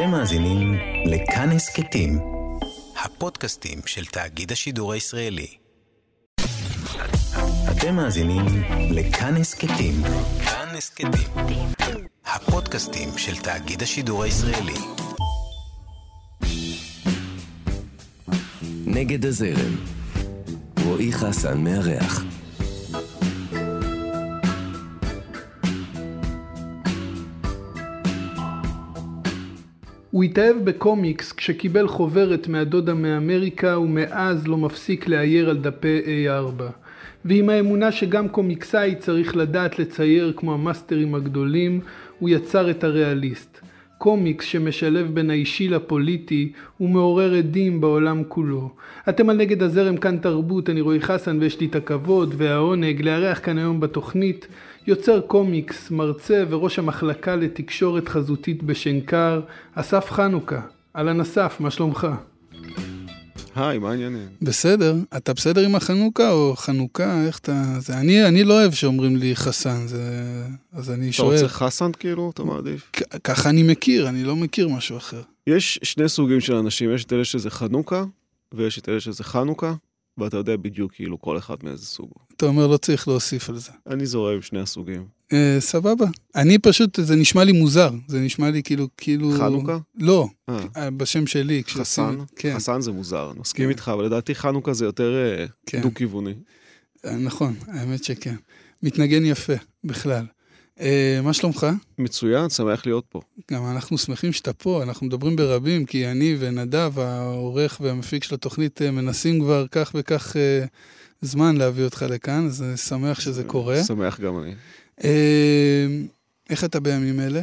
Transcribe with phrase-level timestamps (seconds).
[0.00, 0.74] אתם מאזינים
[1.06, 2.18] לכאן הסכתים,
[3.04, 5.46] הפודקאסטים של תאגיד השידור הישראלי.
[7.70, 8.44] אתם מאזינים
[8.90, 9.94] לכאן הסכתים,
[10.44, 11.10] כאן הסכתים,
[12.26, 14.78] הפודקאסטים של תאגיד השידור הישראלי.
[18.86, 19.76] נגד הזרם.
[20.84, 22.24] רועי חסן מארח.
[30.20, 36.62] הוא התאהב בקומיקס כשקיבל חוברת מהדודה מאמריקה ומאז לא מפסיק לאייר על דפי A4.
[37.24, 41.80] ועם האמונה שגם קומיקסאי צריך לדעת לצייר כמו המאסטרים הגדולים,
[42.18, 43.60] הוא יצר את הריאליסט.
[43.98, 48.70] קומיקס שמשלב בין האישי לפוליטי ומעורר עדים בעולם כולו.
[49.08, 53.40] אתם על נגד הזרם כאן תרבות, אני רועי חסן ויש לי את הכבוד והעונג לארח
[53.42, 54.46] כאן היום בתוכנית
[54.86, 59.40] יוצר קומיקס, מרצה וראש המחלקה לתקשורת חזותית בשנקר,
[59.74, 60.60] אסף חנוכה.
[60.96, 62.06] אהלן אסף, מה שלומך?
[63.54, 64.28] היי, מה העניינים?
[64.42, 64.94] בסדר.
[65.16, 67.24] אתה בסדר עם החנוכה או חנוכה?
[67.26, 67.64] איך אתה...
[67.78, 67.98] זה...
[67.98, 70.02] אני, אני לא אוהב שאומרים לי חסן, זה...
[70.72, 71.36] אז אני שואל...
[71.36, 72.30] אתה רוצה חסן כאילו?
[72.34, 72.90] אתה מעדיף?
[73.24, 75.22] ככה אני מכיר, אני לא מכיר משהו אחר.
[75.46, 78.04] יש שני סוגים של אנשים, יש את אלה שזה חנוכה,
[78.54, 79.74] ויש את אלה שזה חנוכה.
[80.18, 82.10] ואתה יודע בדיוק כאילו כל אחד מאיזה סוג.
[82.40, 83.70] אתה אומר לא צריך להוסיף על זה.
[83.86, 85.04] אני זורם עם שני הסוגים.
[85.32, 86.06] אה, סבבה.
[86.36, 87.90] אני פשוט, זה נשמע לי מוזר.
[88.08, 89.32] זה נשמע לי כאילו, כאילו...
[89.38, 89.78] חנוכה?
[89.98, 90.58] לא, אה.
[90.76, 91.62] אה בשם שלי.
[91.68, 92.18] חסן?
[92.36, 92.54] כן.
[92.56, 93.70] חסן זה מוזר, אני מסכים כן.
[93.70, 95.80] איתך, אבל לדעתי חנוכה זה יותר אה, כן.
[95.80, 96.34] דו-כיווני.
[97.04, 98.34] אה, נכון, האמת שכן.
[98.82, 100.24] מתנגן יפה, בכלל.
[100.78, 100.82] Uh,
[101.22, 101.66] מה שלומך?
[101.98, 103.20] מצוין, שמח להיות פה.
[103.50, 108.82] גם אנחנו שמחים שאתה פה, אנחנו מדברים ברבים, כי אני ונדב, העורך והמפיק של התוכנית,
[108.82, 110.68] מנסים כבר כך וכך uh,
[111.22, 113.84] זמן להביא אותך לכאן, אז אני שמח שזה קורה.
[113.84, 114.54] שמח גם אני.
[115.00, 115.04] Uh,
[116.50, 117.42] איך אתה בימים אלה?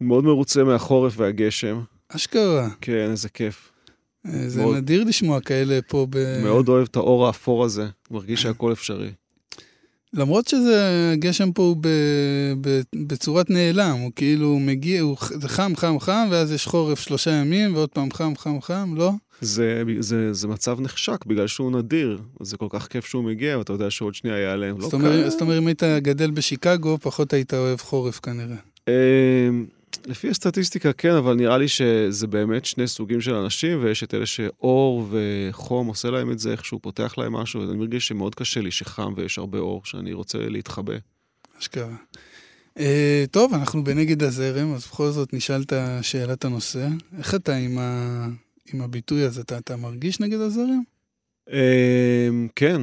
[0.00, 1.80] מאוד מרוצה מהחורף והגשם.
[2.08, 2.68] אשכרה.
[2.80, 3.70] כן, איזה כיף.
[4.46, 4.76] זה מאוד...
[4.76, 6.42] נדיר לשמוע כאלה פה ב...
[6.42, 9.10] מאוד אוהב את האור האפור הזה, מרגיש שהכל אפשרי.
[10.12, 11.88] למרות שזה, הגשם פה הוא ב,
[12.60, 15.16] ב, בצורת נעלם, הוא כאילו מגיע, הוא,
[15.46, 19.12] חם, חם, חם, ואז יש חורף שלושה ימים, ועוד פעם חם, חם, חם, לא?
[19.40, 22.20] זה, זה, זה מצב נחשק, בגלל שהוא נדיר.
[22.40, 24.80] זה כל כך כיף שהוא מגיע, ואתה יודע שעוד שנייה ייעלם.
[24.80, 28.56] זאת לא זאת אומרת, אם היית גדל בשיקגו, פחות היית אוהב חורף כנראה.
[28.88, 29.66] אמ,
[30.06, 34.26] לפי הסטטיסטיקה כן, אבל נראה לי שזה באמת שני סוגים של אנשים, ויש את אלה
[34.26, 38.70] שאור וחום עושה להם את זה, איכשהו פותח להם משהו, ואני מרגיש שמאוד קשה לי
[38.70, 40.94] שחם ויש הרבה אור, שאני רוצה להתחבא.
[41.58, 41.96] אשכרה.
[42.78, 42.82] Uh,
[43.30, 45.72] טוב, אנחנו בנגד הזרם, אז בכל זאת נשאל את
[46.02, 46.88] שאלת הנושא.
[47.18, 47.78] איך אתה עם.
[48.72, 49.40] עם הביטוי הזה?
[49.40, 50.82] אתה, אתה מרגיש נגד הזרם?
[51.48, 51.52] Uh,
[52.56, 52.82] כן,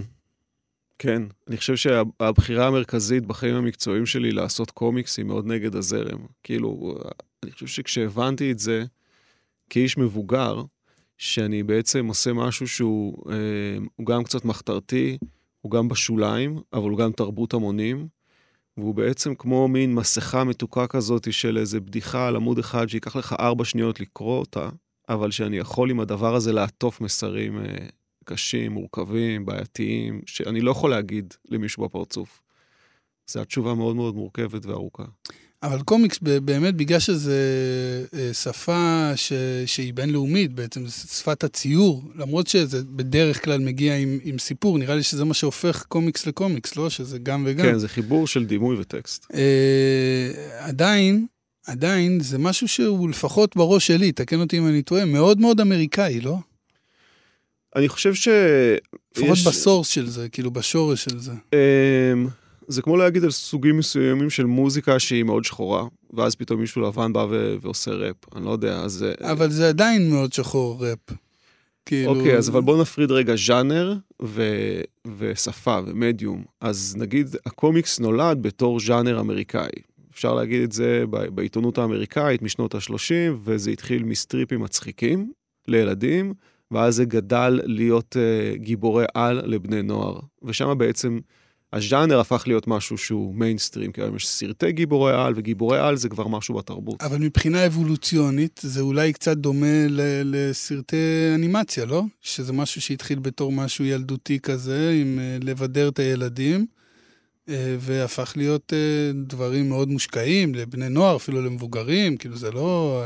[0.99, 6.25] כן, אני חושב שהבחירה המרכזית בחיים המקצועיים שלי לעשות קומיקס היא מאוד נגד הזרם.
[6.43, 6.97] כאילו,
[7.43, 8.83] אני חושב שכשהבנתי את זה
[9.69, 10.63] כאיש מבוגר,
[11.17, 15.17] שאני בעצם עושה משהו שהוא אה, גם קצת מחתרתי,
[15.61, 18.07] הוא גם בשוליים, אבל הוא גם תרבות המונים,
[18.77, 23.35] והוא בעצם כמו מין מסכה מתוקה כזאת של איזה בדיחה על עמוד אחד שייקח לך
[23.39, 24.69] ארבע שניות לקרוא אותה,
[25.09, 27.65] אבל שאני יכול עם הדבר הזה לעטוף מסרים אה,
[28.25, 32.41] קשים, מורכבים, בעייתיים, שאני לא יכול להגיד למישהו בפרצוף.
[33.31, 35.03] זו התשובה מאוד מאוד מורכבת וארוכה.
[35.63, 37.31] אבל קומיקס באמת, בגלל שזו
[38.13, 39.33] אה, שפה ש...
[39.65, 45.03] שהיא בינלאומית בעצם, שפת הציור, למרות שזה בדרך כלל מגיע עם, עם סיפור, נראה לי
[45.03, 46.89] שזה מה שהופך קומיקס לקומיקס, לא?
[46.89, 47.65] שזה גם וגם.
[47.65, 49.27] כן, זה חיבור של דימוי וטקסט.
[49.33, 51.25] אה, עדיין,
[51.67, 56.21] עדיין זה משהו שהוא לפחות בראש שלי, תקן אותי אם אני טועה, מאוד מאוד אמריקאי,
[56.21, 56.37] לא?
[57.75, 58.27] אני חושב ש...
[59.17, 59.47] לפחות יש...
[59.47, 61.31] בסורס של זה, כאילו בשורש של זה.
[61.53, 62.27] אמ,
[62.67, 67.13] זה כמו להגיד על סוגים מסוימים של מוזיקה שהיא מאוד שחורה, ואז פתאום מישהו לבן
[67.13, 67.55] בא ו...
[67.61, 69.03] ועושה ראפ, אני לא יודע, אז...
[69.03, 71.17] אה, אבל זה עדיין מאוד שחור ראפ.
[71.85, 72.15] כאילו...
[72.15, 74.43] אוקיי, אז אבל בוא נפריד רגע ז'אנר ו...
[75.17, 76.43] ושפה ומדיום.
[76.61, 79.69] אז נגיד, הקומיקס נולד בתור ז'אנר אמריקאי.
[80.13, 85.31] אפשר להגיד את זה בעיתונות האמריקאית משנות ה-30, וזה התחיל מסטריפים מצחיקים
[85.67, 86.33] לילדים.
[86.71, 90.19] ואז זה גדל להיות uh, גיבורי על לבני נוער.
[90.43, 91.19] ושם בעצם
[91.73, 96.09] הז'אנר הפך להיות משהו שהוא מיינסטרים, כי היום יש סרטי גיבורי על, וגיבורי על זה
[96.09, 97.01] כבר משהו בתרבות.
[97.01, 102.03] אבל מבחינה אבולוציונית, זה אולי קצת דומה ל- לסרטי אנימציה, לא?
[102.21, 106.65] שזה משהו שהתחיל בתור משהו ילדותי כזה, עם uh, לבדר את הילדים.
[107.49, 113.03] Uh, והפך להיות uh, דברים מאוד מושקעים לבני נוער, אפילו למבוגרים, כאילו זה לא...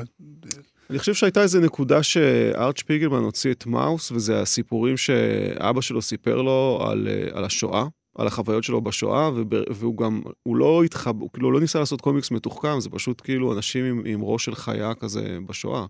[0.89, 6.41] אני חושב שהייתה איזו נקודה שארט שפיגלמן הוציא את מאוס, וזה הסיפורים שאבא שלו סיפר
[6.41, 7.85] לו על, על השואה.
[8.15, 9.29] על החוויות שלו בשואה,
[9.69, 11.21] והוא גם, הוא לא התחב...
[11.21, 14.55] הוא כאילו לא ניסה לעשות קומיקס מתוחכם, זה פשוט כאילו אנשים עם, עם ראש של
[14.55, 15.85] חיה כזה בשואה.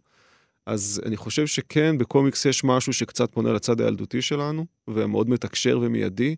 [0.66, 6.36] אז אני חושב שכן, בקומיקס יש משהו שקצת פונה לצד הילדותי שלנו, ומאוד מתקשר ומיידי,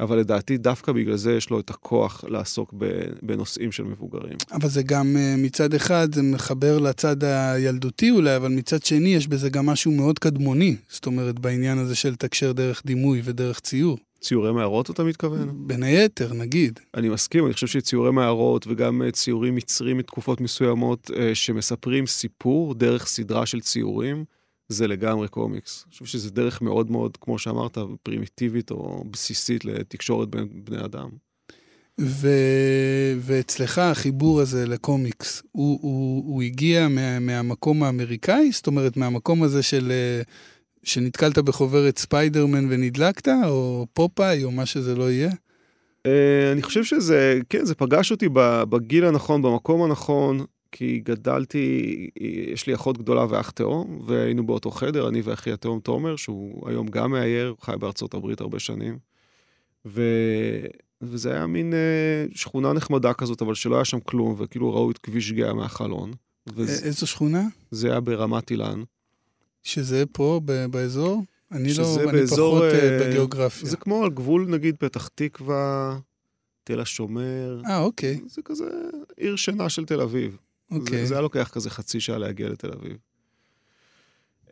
[0.00, 2.74] אבל לדעתי דווקא בגלל זה יש לו את הכוח לעסוק
[3.22, 4.36] בנושאים של מבוגרים.
[4.52, 9.28] אבל זה גם אה, מצד אחד, זה מחבר לצד הילדותי אולי, אבל מצד שני יש
[9.28, 10.76] בזה גם משהו מאוד קדמוני.
[10.88, 13.98] זאת אומרת, בעניין הזה של לתקשר דרך דימוי ודרך ציור.
[14.20, 15.50] ציורי מערות אתה מתכוון?
[15.66, 16.80] בין היתר, נגיד.
[16.94, 22.74] אני מסכים, אני חושב שציורי מערות וגם אה, ציורים מצרים מתקופות מסוימות אה, שמספרים סיפור
[22.74, 24.24] דרך סדרה של ציורים,
[24.68, 25.84] זה לגמרי קומיקס.
[25.84, 31.08] אני חושב שזה דרך מאוד מאוד, כמו שאמרת, פרימיטיבית או בסיסית לתקשורת בין בני אדם.
[32.00, 32.28] ו...
[33.20, 38.52] ואצלך החיבור הזה לקומיקס, הוא, הוא, הוא הגיע מה, מהמקום האמריקאי?
[38.52, 39.90] זאת אומרת, מהמקום הזה של...
[39.90, 40.22] אה,
[40.82, 45.30] שנתקלת בחוברת ספיידרמן ונדלקת, או פופאי, או מה שזה לא יהיה?
[46.06, 48.28] אה, אני חושב שזה, כן, זה פגש אותי
[48.68, 52.10] בגיל הנכון, במקום הנכון, כי גדלתי,
[52.52, 56.86] יש לי אחות גדולה ואח תאום, והיינו באותו חדר, אני ואחי התאום תומר, שהוא היום
[56.86, 58.98] גם מאייר, חי בארצות הברית הרבה שנים.
[59.86, 60.02] ו...
[61.02, 64.98] וזה היה מין אה, שכונה נחמדה כזאת, אבל שלא היה שם כלום, וכאילו ראו את
[64.98, 66.12] כביש גאה מהחלון.
[66.54, 67.42] וזה איזו שכונה?
[67.82, 68.82] היה ברמת אילן.
[69.62, 71.22] שזה פה, ב- באזור?
[71.52, 73.68] אני לא, אני באזור, פחות אה, אה, בגיאוגרפיה.
[73.68, 75.98] זה כמו על גבול, נגיד, פתח תקווה,
[76.64, 77.60] תל השומר.
[77.66, 78.64] אה, אוקיי, זה כזה
[79.16, 80.36] עיר שינה של תל אביב.
[80.70, 80.98] אוקיי.
[80.98, 82.96] זה, זה היה לוקח כזה חצי שעה להגיע לתל אביב.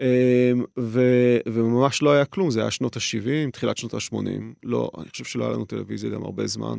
[0.01, 0.07] אמ,
[0.79, 1.01] ו,
[1.49, 4.15] וממש לא היה כלום, זה היה שנות ה-70, תחילת שנות ה-80.
[4.63, 6.79] לא, אני חושב שלא היה לנו טלוויזיה גם הרבה זמן.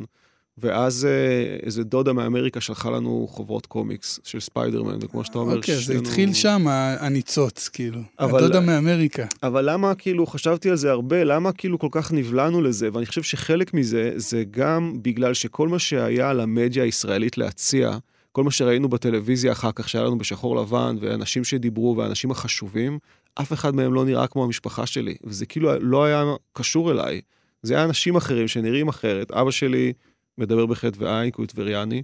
[0.60, 5.74] ואז אה, איזה דודה מאמריקה שלחה לנו חוברות קומיקס של ספיידרמן, וכמו שאתה אומר, אוקיי,
[5.76, 6.64] זה שנינו- התחיל שם,
[7.00, 8.00] הניצוץ, כאילו.
[8.18, 9.26] אבל- הדודה מאמריקה.
[9.42, 12.88] אבל למה כאילו, חשבתי על זה הרבה, למה כאילו כל כך נבלענו לזה?
[12.92, 17.98] ואני חושב שחלק מזה, זה גם בגלל שכל מה שהיה למדיה הישראלית להציע,
[18.38, 22.98] כל מה שראינו בטלוויזיה אחר כך, שהיה לנו בשחור לבן, ואנשים שדיברו, והאנשים החשובים,
[23.34, 25.14] אף אחד מהם לא נראה כמו המשפחה שלי.
[25.24, 27.20] וזה כאילו לא היה קשור אליי.
[27.62, 29.30] זה היה אנשים אחרים שנראים אחרת.
[29.30, 29.92] אבא שלי
[30.38, 32.02] מדבר בחטא ועין, כי הוא טבריאני.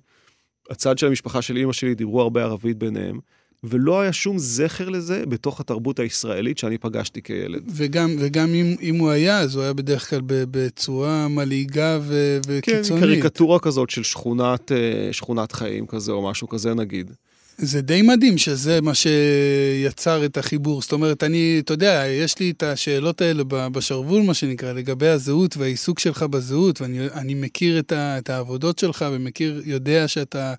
[0.71, 3.19] הצד של המשפחה של אימא שלי דיברו הרבה ערבית ביניהם.
[3.65, 7.63] ולא היה שום זכר לזה בתוך התרבות הישראלית שאני פגשתי כילד.
[7.67, 12.51] וגם, וגם אם, אם הוא היה, אז הוא היה בדרך כלל בצורה מלעיגה ו- כן,
[12.59, 13.05] וקיצונית.
[13.05, 17.11] קריקטורה כזאת של שכונת, אה, שכונת חיים כזה, או משהו כזה נגיד.
[17.59, 20.83] זה די מדהים שזה מה שיצר את החיבור.
[20.83, 25.57] זאת אומרת, אני, אתה יודע, יש לי את השאלות האלה בשרוול, מה שנקרא, לגבי הזהות
[25.57, 30.55] והעיסוק שלך בזהות, ואני אני מכיר את, ה, את העבודות שלך ומכיר, יודע שאתה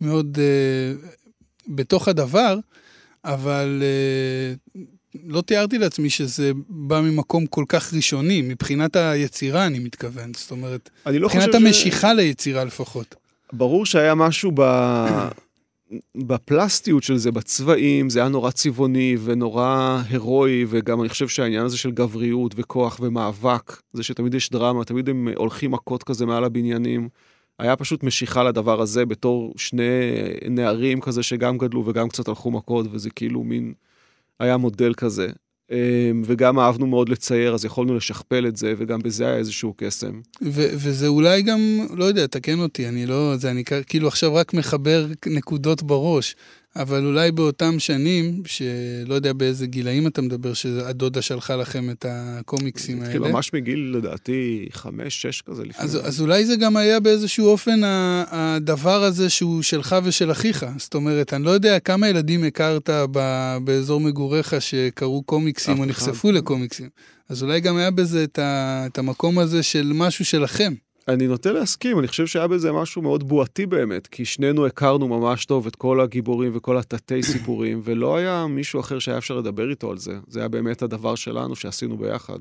[0.00, 1.25] מאוד uh,
[1.68, 2.58] בתוך הדבר,
[3.24, 3.82] אבל
[4.74, 4.78] uh,
[5.24, 10.32] לא תיארתי לעצמי שזה בא ממקום כל כך ראשוני, מבחינת היצירה אני מתכוון.
[10.34, 13.14] זאת אומרת, לא מבחינת המשיכה ליצירה לפחות.
[13.52, 14.62] ברור שהיה משהו ב...
[16.14, 21.78] בפלסטיות של זה, בצבעים, זה היה נורא צבעוני ונורא הירואי, וגם אני חושב שהעניין הזה
[21.78, 27.08] של גבריות וכוח ומאבק, זה שתמיד יש דרמה, תמיד הם הולכים מכות כזה מעל הבניינים.
[27.58, 29.82] היה פשוט משיכה לדבר הזה בתור שני
[30.50, 33.72] נערים כזה שגם גדלו וגם קצת הלכו מכות, וזה כאילו מין,
[34.40, 35.28] היה מודל כזה.
[35.70, 40.20] אמ, וגם אהבנו מאוד לצייר, אז יכולנו לשכפל את זה, וגם בזה היה איזשהו קסם.
[40.52, 41.60] וזה אולי גם,
[41.96, 46.36] לא יודע, תקן אותי, אני לא, זה אני כאילו עכשיו רק מחבר נקודות בראש,
[46.78, 53.02] אבל אולי באותם שנים, שלא יודע באיזה גילאים אתה מדבר, שהדודה שלחה לכם את הקומיקסים
[53.02, 53.34] התחיל האלה.
[53.34, 55.84] ממש מגיל, לדעתי, חמש, שש כזה לפני.
[55.84, 60.66] אז, אז אולי זה גם היה באיזשהו אופן הדבר הזה שהוא שלך ושל אחיך.
[60.78, 65.84] זאת אומרת, אני לא יודע כמה ילדים הכרת ב- באזור מגוריך שקראו קומיקסים או.
[65.84, 66.88] נחשפו לקומיקסים.
[67.28, 70.74] אז אולי גם היה בזה את, ה- את המקום הזה של משהו שלכם.
[71.08, 75.44] אני נוטה להסכים, אני חושב שהיה בזה משהו מאוד בועתי באמת, כי שנינו הכרנו ממש
[75.44, 79.90] טוב את כל הגיבורים וכל התתי סיפורים, ולא היה מישהו אחר שהיה אפשר לדבר איתו
[79.90, 80.18] על זה.
[80.28, 82.38] זה היה באמת הדבר שלנו שעשינו ביחד.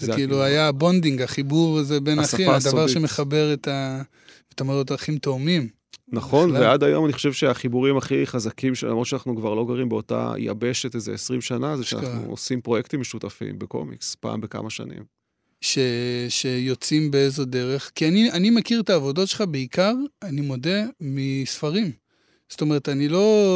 [0.00, 0.42] זה, זה כאילו.
[0.42, 2.88] היה ה bonding, החיבור הזה בין אחים, הדבר הסודית.
[2.88, 4.02] שמחבר את ה...
[4.54, 5.68] אתה אומר, את האחים תאומים.
[6.08, 6.62] נכון, בכלל.
[6.62, 11.14] ועד היום אני חושב שהחיבורים הכי חזקים, למרות שאנחנו כבר לא גרים באותה יבשת איזה
[11.14, 11.84] 20 שנה, זה.
[11.84, 15.13] שאנחנו עושים פרויקטים משותפים בקומיקס, פעם בכמה שנים.
[15.64, 15.78] ש...
[16.28, 17.90] שיוצאים באיזו דרך.
[17.94, 21.90] כי אני, אני מכיר את העבודות שלך בעיקר, אני מודה, מספרים.
[22.48, 23.46] זאת אומרת, אני לא...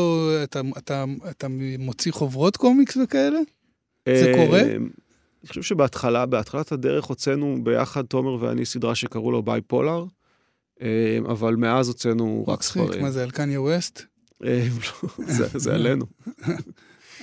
[0.43, 1.47] אתה, אתה, אתה
[1.79, 3.39] מוציא חוברות קומיקס וכאלה?
[4.09, 4.61] זה קורה?
[4.61, 10.05] אה, אני חושב שבהתחלה, בהתחלת הדרך הוצאנו ביחד, תומר ואני, סדרה שקראו לו ביי פולר,
[10.83, 13.03] אה, אבל מאז הוצאנו רק מצחיק, ספרים.
[13.03, 14.03] מה זה, על קניה ווסט?
[14.45, 14.69] אה,
[15.19, 16.05] לא, זה- זה עלינו.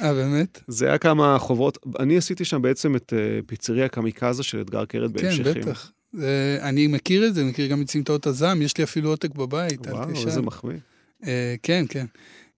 [0.02, 0.62] אה, באמת?
[0.68, 5.12] זה היה כמה חוברות, אני עשיתי שם בעצם את אה, פיצריה קמיקזה של אתגר קרת
[5.18, 5.62] כן, בהמשכים.
[5.62, 5.92] בטח.
[6.14, 9.88] זה, אני מכיר את זה, מכיר גם את סמטאות הזעם, יש לי אפילו עותק בבית.
[9.88, 10.78] וואו, איזה מחמיא.
[11.26, 12.06] אה, כן, כן.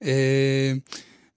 [0.03, 0.73] אה,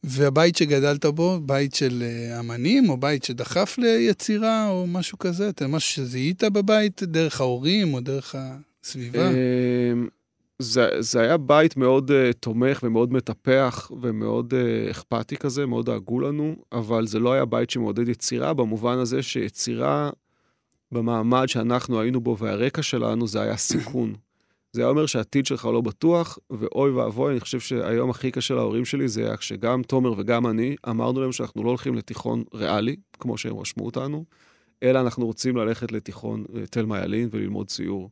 [0.04, 2.02] והבית שגדלת בו, בית של
[2.40, 5.48] אמנים, או בית שדחף ליצירה, או משהו כזה?
[5.48, 8.34] אתה משהו שזיהית בבית דרך ההורים, או דרך
[8.82, 9.30] הסביבה?
[10.62, 16.20] זה, זה היה בית מאוד uh, תומך ומאוד מטפח ומאוד uh, אכפתי כזה, מאוד דאגו
[16.20, 20.10] לנו, אבל זה לא היה בית שמעודד יצירה, במובן הזה שיצירה
[20.92, 24.14] במעמד שאנחנו היינו בו והרקע שלנו זה היה סיכון.
[24.72, 28.84] זה היה אומר שהעתיד שלך לא בטוח, ואוי ואבוי, אני חושב שהיום הכי קשה להורים
[28.84, 33.38] שלי זה היה כשגם תומר וגם אני אמרנו להם שאנחנו לא הולכים לתיכון ריאלי, כמו
[33.38, 34.24] שהם רשמו אותנו,
[34.82, 38.10] אלא אנחנו רוצים ללכת לתיכון אה, תל מיילין וללמוד ציור.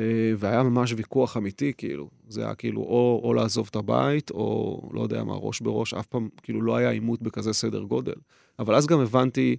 [0.00, 2.08] אה, והיה ממש ויכוח אמיתי, כאילו.
[2.28, 6.06] זה היה כאילו או, או לעזוב את הבית, או לא יודע מה, ראש בראש, אף
[6.06, 8.14] פעם, כאילו לא היה עימות בכזה סדר גודל.
[8.58, 9.56] אבל אז גם הבנתי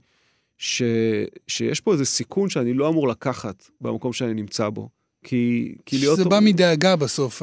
[0.57, 0.83] ש,
[1.48, 4.89] שיש פה איזה סיכון שאני לא אמור לקחת במקום שאני נמצא בו.
[5.24, 6.17] כי, כי להיות...
[6.17, 7.41] זה בא מדאגה בסוף,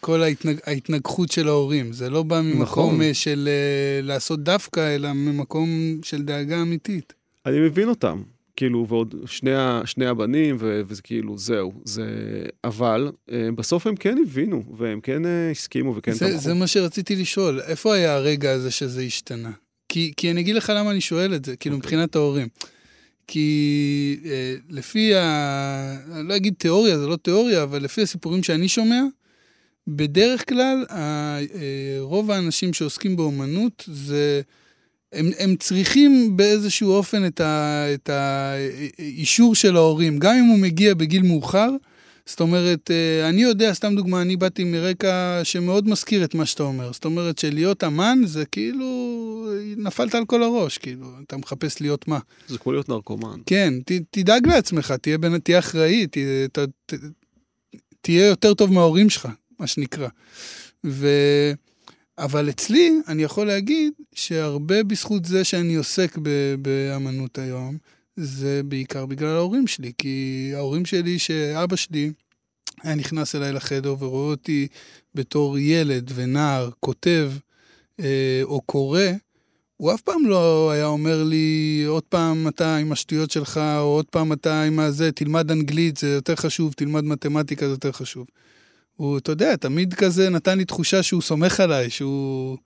[0.00, 0.58] כל ההתנג...
[0.66, 1.92] ההתנגחות של ההורים.
[1.92, 3.02] זה לא בא ממקום נכון.
[3.02, 5.68] אה, של uh, לעשות דווקא, אלא ממקום
[6.02, 7.12] של דאגה אמיתית.
[7.46, 8.22] אני מבין אותם.
[8.60, 9.50] כאילו, ועוד שני,
[9.84, 11.72] שני הבנים, ו, וזה כאילו, זהו.
[11.84, 12.04] זה...
[12.64, 16.40] אבל אה, בסוף הם כן הבינו, והם כן אה, הסכימו וכן זה, תמכו.
[16.40, 19.50] זה מה שרציתי לשאול, איפה היה הרגע הזה שזה השתנה?
[19.88, 21.78] כי, כי אני אגיד לך למה אני שואל את זה, כאילו, okay.
[21.78, 21.86] אוקיי.
[21.86, 22.48] מבחינת ההורים.
[23.26, 25.96] כי אה, לפי ה...
[26.12, 29.02] אני לא אגיד תיאוריה, זה לא תיאוריה, אבל לפי הסיפורים שאני שומע,
[29.88, 30.98] בדרך כלל, ה,
[31.38, 34.40] אה, רוב האנשים שעוסקים באומנות זה...
[35.12, 40.94] הם, הם צריכים באיזשהו אופן את, ה, את האישור של ההורים, גם אם הוא מגיע
[40.94, 41.70] בגיל מאוחר.
[42.26, 46.62] זאת אומרת, אה, אני יודע, סתם דוגמה, אני באתי מרקע שמאוד מזכיר את מה שאתה
[46.62, 46.92] אומר.
[46.92, 48.86] זאת אומרת, שלהיות אמן זה כאילו,
[49.76, 52.18] נפלת על כל הראש, כאילו, אתה מחפש להיות מה.
[52.48, 53.38] זה כמו להיות נרקומן.
[53.46, 56.18] כן, ת, תדאג לעצמך, תהיה, בין, תהיה אחראי, ת,
[56.52, 56.94] ת, ת,
[58.00, 60.08] תהיה יותר טוב מההורים שלך, מה שנקרא.
[60.86, 61.08] ו...
[62.20, 66.18] אבל אצלי, אני יכול להגיד שהרבה בזכות זה שאני עוסק
[66.62, 67.76] באמנות היום,
[68.16, 69.92] זה בעיקר בגלל ההורים שלי.
[69.98, 72.12] כי ההורים שלי, שאבא שלי
[72.82, 74.68] היה נכנס אליי לחדר ורואה אותי
[75.14, 77.32] בתור ילד ונער כותב
[78.00, 79.00] אה, או קורא,
[79.76, 84.06] הוא אף פעם לא היה אומר לי, עוד פעם אתה עם השטויות שלך, או עוד
[84.06, 88.26] פעם אתה עם הזה, תלמד אנגלית, זה יותר חשוב, תלמד מתמטיקה, זה יותר חשוב.
[89.00, 92.56] הוא, אתה יודע, תמיד כזה נתן לי תחושה שהוא סומך עליי, שהוא,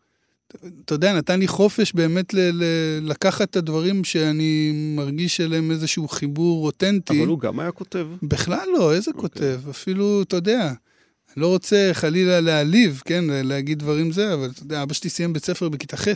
[0.85, 6.09] אתה יודע, נתן לי חופש באמת ל- ל- לקחת את הדברים שאני מרגיש אליהם איזשהו
[6.09, 7.19] חיבור אותנטי.
[7.21, 8.07] אבל הוא גם היה כותב.
[8.23, 9.15] בכלל לא, איזה okay.
[9.15, 9.31] אוקיי.
[9.31, 9.69] כותב?
[9.71, 14.83] אפילו, אתה יודע, אני לא רוצה חלילה להעליב, כן, להגיד דברים זה, אבל אתה יודע,
[14.83, 16.09] אבא שלי סיים בית ספר בכיתה ח'.
[16.09, 16.11] Okay.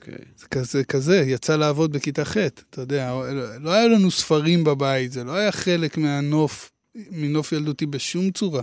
[0.00, 0.24] אוקיי.
[0.36, 3.12] זה כזה, כזה, יצא לעבוד בכיתה ח', אתה יודע,
[3.60, 6.70] לא היה לנו ספרים בבית, זה לא היה חלק מהנוף,
[7.10, 8.62] מנוף ילדותי בשום צורה.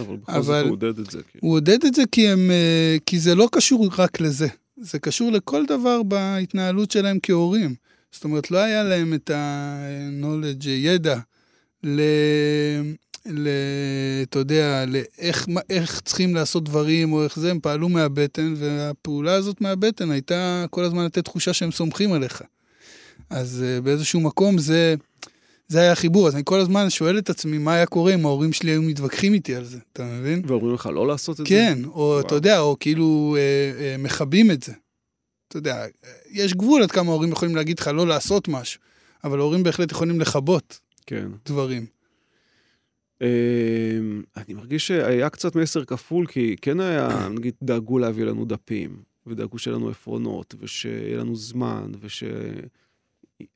[0.00, 1.22] אבל בכל זאת הוא עודד את זה.
[1.22, 1.40] כאילו.
[1.40, 4.48] הוא עודד את זה כי, הם, אה, כי זה לא קשור רק לזה.
[4.76, 7.74] זה קשור לכל דבר בהתנהלות שלהם כהורים.
[8.12, 11.18] זאת אומרת, לא היה להם את ה-knowledge, ידע,
[11.84, 12.00] ל...
[13.26, 13.48] ל...
[14.22, 19.60] אתה יודע, לאיך איך צריכים לעשות דברים או איך זה, הם פעלו מהבטן, והפעולה הזאת
[19.60, 22.42] מהבטן הייתה כל הזמן לתת תחושה שהם סומכים עליך.
[23.30, 24.94] אז uh, באיזשהו מקום זה...
[25.70, 28.52] זה היה החיבור, אז אני כל הזמן שואל את עצמי מה היה קורה אם ההורים
[28.52, 30.42] שלי היו מתווכחים איתי על זה, אתה מבין?
[30.46, 31.82] ואומרים לך לא לעשות את כן, זה?
[31.82, 32.20] כן, או וואו.
[32.20, 34.72] אתה יודע, או כאילו אה, אה, מכבים את זה.
[35.48, 35.84] אתה יודע,
[36.30, 38.80] יש גבול עד כמה ההורים יכולים להגיד לך לא לעשות משהו,
[39.24, 41.28] אבל ההורים בהחלט יכולים לכבות כן.
[41.46, 41.86] דברים.
[43.22, 43.28] אה,
[44.36, 48.96] אני מרגיש שהיה קצת מסר כפול, כי כן היה, נגיד, דאגו להביא לנו דפים,
[49.26, 52.24] ודאגו שיהיה לנו עפרונות, ושיהיה לנו זמן, וש...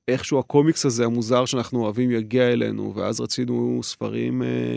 [0.09, 4.77] איכשהו הקומיקס הזה המוזר שאנחנו אוהבים יגיע אלינו, ואז רצינו ספרים אה,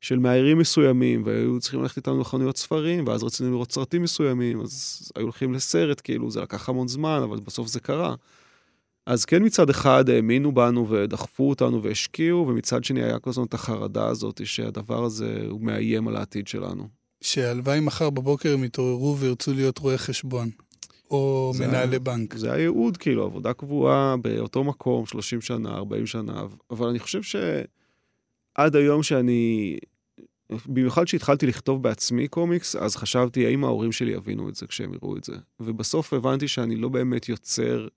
[0.00, 5.02] של מאיירים מסוימים, והיו צריכים ללכת איתנו לחנויות ספרים, ואז רצינו לראות סרטים מסוימים, אז
[5.16, 8.14] היו הולכים לסרט, כאילו, זה לקח המון זמן, אבל בסוף זה קרה.
[9.06, 13.54] אז כן מצד אחד האמינו בנו ודחפו אותנו והשקיעו, ומצד שני היה כל הזמן את
[13.54, 16.88] החרדה הזאת שהדבר הזה הוא מאיים על העתיד שלנו.
[17.20, 20.50] שהלוואי מחר בבוקר הם יתעוררו וירצו להיות רואי חשבון.
[21.10, 22.34] או מנהלי בנק.
[22.34, 28.76] זה הייעוד, כאילו, עבודה קבועה באותו מקום, 30 שנה, 40 שנה, אבל אני חושב שעד
[28.76, 29.76] היום שאני,
[30.66, 35.16] במיוחד כשהתחלתי לכתוב בעצמי קומיקס, אז חשבתי, האם ההורים שלי יבינו את זה כשהם יראו
[35.16, 35.34] את זה?
[35.60, 37.88] ובסוף הבנתי שאני לא באמת יוצר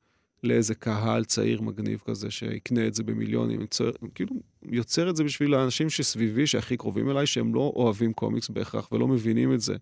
[0.44, 4.36] לאיזה קהל צעיר מגניב כזה שיקנה את זה במיליונים, יוצר, כאילו,
[4.72, 9.08] יוצר את זה בשביל האנשים שסביבי, שהכי קרובים אליי, שהם לא אוהבים קומיקס בהכרח ולא
[9.08, 9.76] מבינים את זה.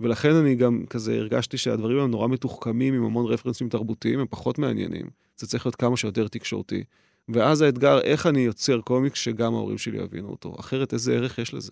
[0.00, 4.58] ולכן אני גם כזה הרגשתי שהדברים הם נורא מתוחכמים עם המון רפרנסים תרבותיים, הם פחות
[4.58, 5.06] מעניינים.
[5.36, 6.84] זה צריך להיות כמה שיותר תקשורתי.
[7.28, 11.54] ואז האתגר, איך אני יוצר קומיקס שגם ההורים שלי יבינו אותו, אחרת איזה ערך יש
[11.54, 11.70] לזה.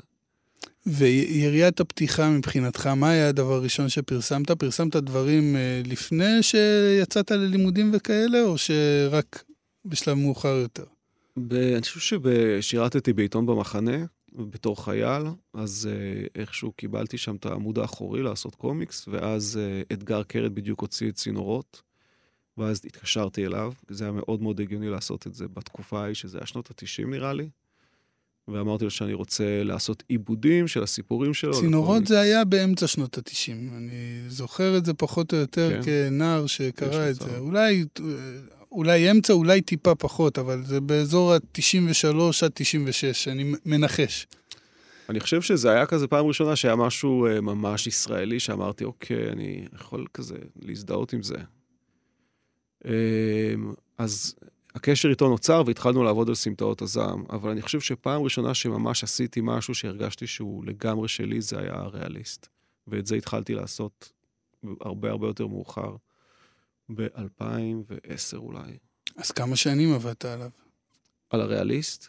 [0.87, 4.51] ויריית הפתיחה מבחינתך, מה היה הדבר הראשון שפרסמת?
[4.51, 9.45] פרסמת דברים אה, לפני שיצאת ללימודים וכאלה, או שרק
[9.85, 10.85] בשלב מאוחר יותר?
[11.37, 12.21] ב- אני חושב
[12.61, 15.23] ששירתתי בעיתון במחנה, בתור חייל,
[15.55, 20.81] אז uh, איכשהו קיבלתי שם את העמוד האחורי לעשות קומיקס, ואז uh, אתגר קרת בדיוק
[20.81, 21.83] הוציא את צינורות,
[22.57, 26.47] ואז התקשרתי אליו, זה היה מאוד מאוד הגיוני לעשות את זה בתקופה ההיא, שזה היה
[26.47, 27.49] שנות ה-90 נראה לי,
[28.49, 31.61] ואמרתי לו שאני רוצה לעשות עיבודים של הסיפורים שלו.
[31.61, 32.09] צינורות לקומיקס.
[32.09, 33.77] זה היה באמצע שנות ה-90.
[33.77, 36.09] אני זוכר את זה פחות או יותר כן.
[36.09, 37.23] כנער שקרא יש את.
[37.23, 37.39] זה.
[37.39, 37.85] אולי,
[38.73, 44.27] אולי אמצע, אולי טיפה פחות, אבל זה באזור ה-93 עד 96, אני מנחש.
[45.09, 49.65] אני חושב שזה היה כזה פעם ראשונה שהיה משהו uh, ממש ישראלי, שאמרתי, אוקיי, אני
[49.75, 51.37] יכול כזה להזדהות עם זה.
[52.85, 52.89] Um,
[53.99, 54.35] אז
[54.75, 59.41] הקשר איתו נוצר והתחלנו לעבוד על סמטאות הזעם, אבל אני חושב שפעם ראשונה שממש עשיתי
[59.43, 62.47] משהו שהרגשתי שהוא לגמרי שלי, זה היה הריאליסט.
[62.87, 64.13] ואת זה התחלתי לעשות
[64.81, 65.97] הרבה הרבה יותר מאוחר,
[66.95, 68.78] ב-2010 אולי.
[69.16, 70.50] אז כמה שנים עבדת עליו?
[71.30, 72.09] על הריאליסט,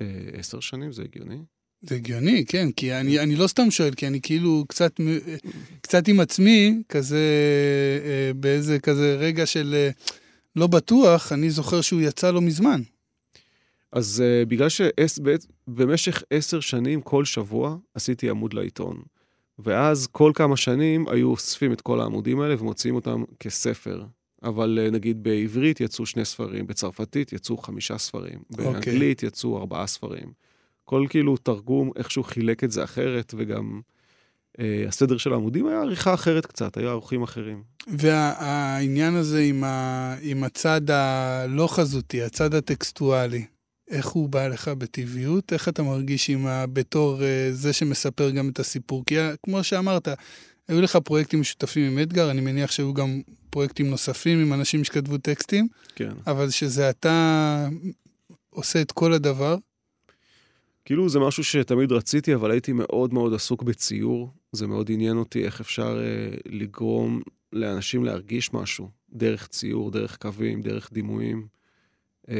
[0.00, 1.38] אה, עשר שנים זה הגיוני.
[1.82, 5.00] זה הגיוני, כן, כי אני, אני לא סתם שואל, כי אני כאילו קצת,
[5.80, 7.26] קצת עם עצמי, כזה,
[8.04, 9.90] אה, באיזה כזה רגע של אה,
[10.56, 12.82] לא בטוח, אני זוכר שהוא יצא לא מזמן.
[13.92, 19.02] אז uh, בגלל שבמשך עשר שנים, כל שבוע, עשיתי עמוד לעיתון.
[19.58, 24.04] ואז כל כמה שנים היו אוספים את כל העמודים האלה ומוציאים אותם כספר.
[24.42, 30.32] אבל uh, נגיד בעברית יצאו שני ספרים, בצרפתית יצאו חמישה ספרים, באנגלית יצאו ארבעה ספרים.
[30.84, 33.80] כל כאילו תרגום, איכשהו חילק את זה אחרת, וגם
[34.58, 37.62] uh, הסדר של העמודים היה עריכה אחרת קצת, היו ערוכים אחרים.
[37.86, 43.44] והעניין הזה עם, ה, עם הצד הלא חזותי, הצד הטקסטואלי,
[43.92, 45.52] איך הוא בא לך בטבעיות?
[45.52, 47.22] איך אתה מרגיש עם ה, בתור uh,
[47.52, 49.04] זה שמספר גם את הסיפור?
[49.06, 50.08] כי כמו שאמרת,
[50.68, 53.20] היו לך פרויקטים משותפים עם אדגר, אני מניח שהיו גם
[53.50, 56.12] פרויקטים נוספים עם אנשים שכתבו טקסטים, כן.
[56.26, 57.68] אבל שזה אתה
[58.50, 59.56] עושה את כל הדבר.
[60.84, 64.30] כאילו זה משהו שתמיד רציתי, אבל הייתי מאוד מאוד עסוק בציור.
[64.52, 70.62] זה מאוד עניין אותי איך אפשר אה, לגרום לאנשים להרגיש משהו, דרך ציור, דרך קווים,
[70.62, 71.46] דרך דימויים.
[72.28, 72.34] אה,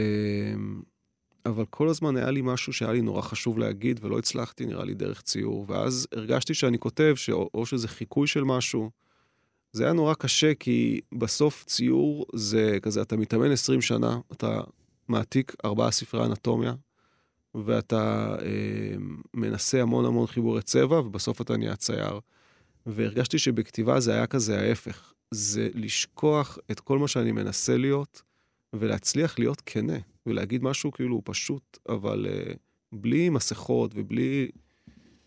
[1.46, 4.94] אבל כל הזמן היה לי משהו שהיה לי נורא חשוב להגיד, ולא הצלחתי, נראה לי,
[4.94, 5.64] דרך ציור.
[5.68, 8.90] ואז הרגשתי שאני כותב, שאו או שזה חיקוי של משהו.
[9.72, 14.61] זה היה נורא קשה, כי בסוף ציור זה כזה, אתה מתאמן 20 שנה, אתה
[15.09, 16.74] מעתיק ארבעה ספרי אנטומיה,
[17.55, 18.96] ואתה אה,
[19.35, 22.20] מנסה המון המון חיבורי צבע, ובסוף אתה נהיה צייר.
[22.87, 25.12] והרגשתי שבכתיבה זה היה כזה ההפך.
[25.31, 28.22] זה לשכוח את כל מה שאני מנסה להיות,
[28.72, 32.52] ולהצליח להיות כנה, ולהגיד משהו כאילו פשוט, אבל אה,
[32.92, 34.48] בלי מסכות ובלי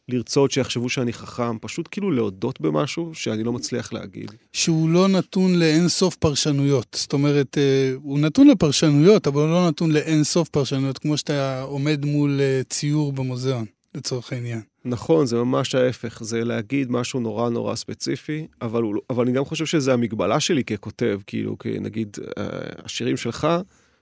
[0.10, 4.32] לרצות שיחשבו שאני חכם, פשוט כאילו להודות במשהו שאני לא מצליח להגיד.
[4.54, 6.98] שהוא לא נתון לאין סוף פרשנויות.
[7.00, 11.62] זאת אומרת, אה, הוא נתון לפרשנויות, אבל הוא לא נתון לאין סוף פרשנויות, כמו שאתה
[11.62, 14.62] עומד מול אה, ציור במוזיאון, לצורך העניין.
[14.86, 19.32] נכון, זה ממש ההפך, זה להגיד משהו נורא נורא ספציפי, אבל, הוא- לא- אבל אני
[19.32, 22.44] גם חושב שזה המגבלה שלי ככותב, כאילו, נגיד, אה,
[22.86, 23.48] השירים שלך,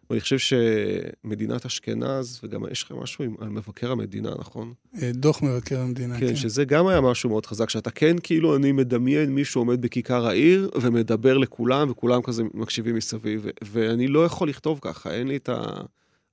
[0.10, 4.74] ואני חושב שמדינת אשכנז, וגם יש לך משהו עם, על מבקר המדינה, נכון?
[5.02, 6.36] אה, דוח מבקר המדינה, כן, כן.
[6.36, 10.69] שזה גם היה משהו מאוד חזק, שאתה כן, כאילו, אני מדמיין מישהו עומד בכיכר העיר
[10.82, 15.63] ומדבר לכולם, וכולם כזה מקשיבים מסביב, ואני לא יכול לכתוב ככה, אין לי את ה...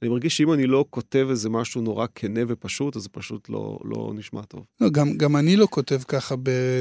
[0.03, 3.79] אני מרגיש שאם אני לא כותב איזה משהו נורא כנה ופשוט, אז זה פשוט לא,
[3.85, 4.65] לא נשמע טוב.
[4.81, 6.35] לא, גם, גם אני לא כותב ככה,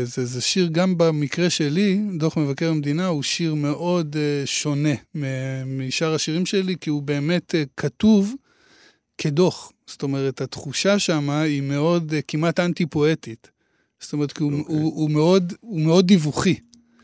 [0.04, 4.94] זה, זה שיר, גם במקרה שלי, דוח מבקר המדינה הוא שיר מאוד uh, שונה
[5.66, 8.36] משאר השירים שלי, כי הוא באמת uh, כתוב
[9.18, 9.72] כדוח.
[9.88, 13.52] זאת אומרת, התחושה שם היא מאוד, uh, כמעט אנטי-פואטית.
[14.00, 14.76] זאת אומרת, כי הוא, אוקיי.
[14.76, 16.56] הוא, הוא, מאוד, הוא מאוד דיווחי.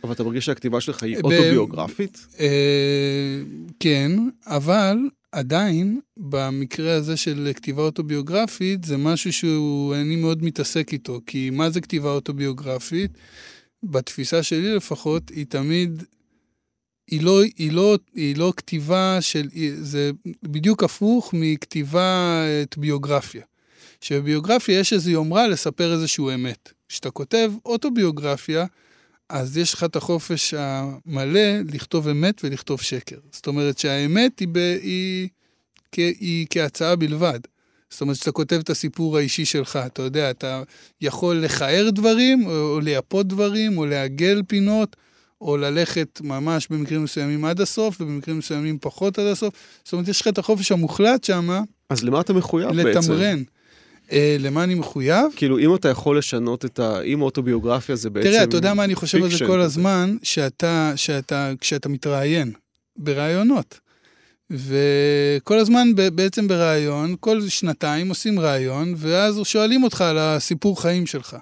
[0.04, 2.28] אבל אתה מרגיש שהכתיבה שלך היא ב- אוטוביוגרפית?
[2.39, 3.41] אה,
[3.80, 4.12] כן,
[4.45, 4.97] אבל
[5.36, 11.21] עדיין, במקרה הזה של כתיבה אוטוביוגרפית, זה משהו שאני מאוד מתעסק איתו.
[11.28, 13.12] כי מה זה כתיבה אוטוביוגרפית?
[13.84, 16.04] בתפיסה שלי לפחות, היא תמיד...
[17.12, 19.48] היא לא, היא, לא, היא לא כתיבה של...
[19.76, 20.12] זה
[20.43, 23.43] בדיוק הפוך מכתיבה את ביוגרפיה.
[24.02, 26.74] שבביוגרפיה יש איזו יומרה לספר איזשהו אמת.
[26.89, 28.65] כשאתה כותב אוטוביוגרפיה,
[29.29, 33.17] אז יש לך את החופש המלא לכתוב אמת ולכתוב שקר.
[33.31, 35.29] זאת אומרת שהאמת היא, ב, היא,
[35.95, 37.39] היא, היא כהצעה בלבד.
[37.89, 40.63] זאת אומרת שאתה כותב את הסיפור האישי שלך, אתה יודע, אתה
[41.01, 44.95] יכול לכער דברים, או, לייפות דברים, או לעגל פינות,
[45.41, 49.53] או ללכת ממש במקרים מסוימים עד הסוף, ובמקרים מסוימים פחות עד הסוף.
[49.83, 51.49] זאת אומרת, יש לך את החופש המוחלט שם,
[51.89, 52.99] אז למה אתה מחויב בעצם?
[52.99, 53.43] לתמרן.
[54.12, 55.26] אה, למה אני מחויב?
[55.36, 57.02] כאילו, אם אתה יכול לשנות את ה...
[57.02, 59.60] אם אוטוביוגרפיה זה בעצם תראה, אתה יודע מה אני חושב על זה כל.
[59.60, 60.18] הזמן?
[60.24, 62.54] שאתה, שאתה, כשאתה מתראיין
[62.98, 63.80] בראיונות.
[64.50, 71.38] וכל הזמן בעצם בראיון, כל שנתיים עושים ראיון, ואז שואלים אותך על הסיפור חיים שלך.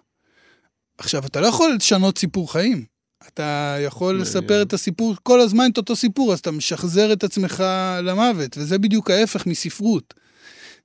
[0.98, 2.86] עכשיו, אתה לא יכול לשנות סיפור חיים.
[3.28, 4.22] אתה יכול.
[4.22, 7.64] לספר את הסיפור, כל הזמן את אותו סיפור, אז אתה משחזר את עצמך
[8.04, 10.14] למוות, וזה בדיוק ההפך מספרות.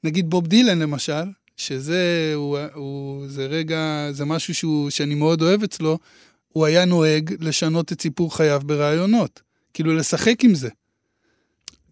[0.05, 1.25] נגיד בוב דילן למשל,
[1.59, 2.03] שזה
[2.35, 3.79] הוא, הוא, זה רגע,
[4.13, 5.99] זה משהו שהוא, שאני מאוד אוהב אצלו,
[6.49, 9.43] הוא היה נוהג לשנות את סיפור חייו ברעיונות.
[9.75, 10.69] כאילו לשחק עם זה.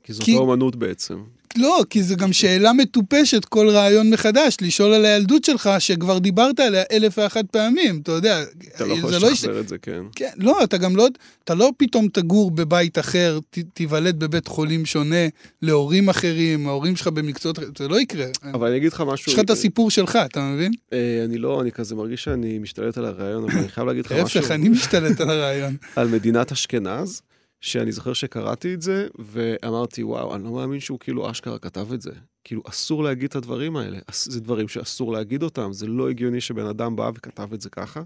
[0.02, 1.22] כי זאת כי- האומנות בעצם.
[1.58, 6.60] לא, כי זה גם שאלה מטופשת כל רעיון מחדש, לשאול על הילדות שלך, שכבר דיברת
[6.60, 8.42] עליה אלף ואחת פעמים, אתה יודע.
[8.76, 10.00] אתה לא יכול זה לא יש- לשחזר את זה, כן.
[10.14, 11.08] כן, לא, אתה גם לא,
[11.44, 15.26] אתה לא פתאום תגור בבית אחר, ת, תיוולד בבית חולים שונה,
[15.62, 18.26] להורים אחרים, ההורים שלך במקצועות, זה לא יקרה.
[18.54, 19.32] אבל אני אגיד לך משהו...
[19.32, 20.72] יש לך את הסיפור שלך, אתה מבין?
[20.92, 24.12] אה, אני לא, אני כזה מרגיש שאני משתלט על הרעיון, אבל אני חייב להגיד לך
[24.12, 25.76] משהו להפך, אני משתלט על הרעיון.
[25.96, 27.22] על מדינת אשכנז,
[27.60, 32.02] שאני זוכר שקראתי את זה, ואמרתי, וואו, אני לא מאמין שהוא כאילו אשכרה כתב את
[32.02, 32.10] זה.
[32.44, 33.98] כאילו, אסור להגיד את הדברים האלה.
[34.12, 38.02] זה דברים שאסור להגיד אותם, זה לא הגיוני שבן אדם בא וכתב את זה ככה.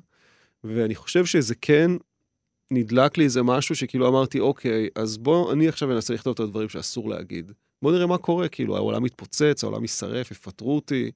[0.65, 1.91] ואני חושב שזה כן
[2.71, 6.69] נדלק לי איזה משהו שכאילו אמרתי, אוקיי, אז בוא, אני עכשיו אנסה לכתוב את הדברים
[6.69, 7.53] שאסור להגיד.
[7.83, 11.11] בוא נראה מה קורה, כאילו, העולם מתפוצץ, העולם יישרף, יפטרו אותי,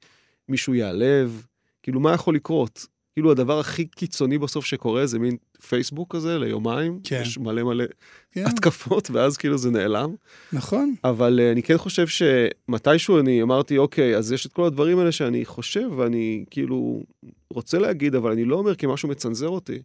[0.49, 1.47] מישהו ייעלב,
[1.83, 2.87] כאילו, מה יכול לקרות?
[3.15, 5.37] כאילו, הדבר הכי קיצוני בסוף שקורה זה מין
[5.69, 7.21] פייסבוק כזה ליומיים, כן.
[7.23, 7.85] יש מלא מלא
[8.33, 10.15] כן, התקפות, ואז כאילו זה נעלם.
[10.53, 10.95] נכון.
[11.05, 15.13] אבל uh, אני כן חושב שמתישהו אני אמרתי, אוקיי, אז יש את כל הדברים האלה
[15.13, 17.03] שאני חושב, ואני כאילו
[17.51, 19.79] רוצה להגיד, אבל אני לא אומר כי משהו מצנזר אותי.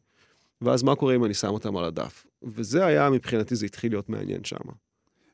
[0.62, 2.26] ואז מה קורה אם אני שם אותם על הדף?
[2.44, 4.58] וזה היה, מבחינתי, זה התחיל להיות מעניין שם.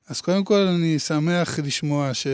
[0.07, 2.27] אז קודם כל אני שמח לשמוע ש...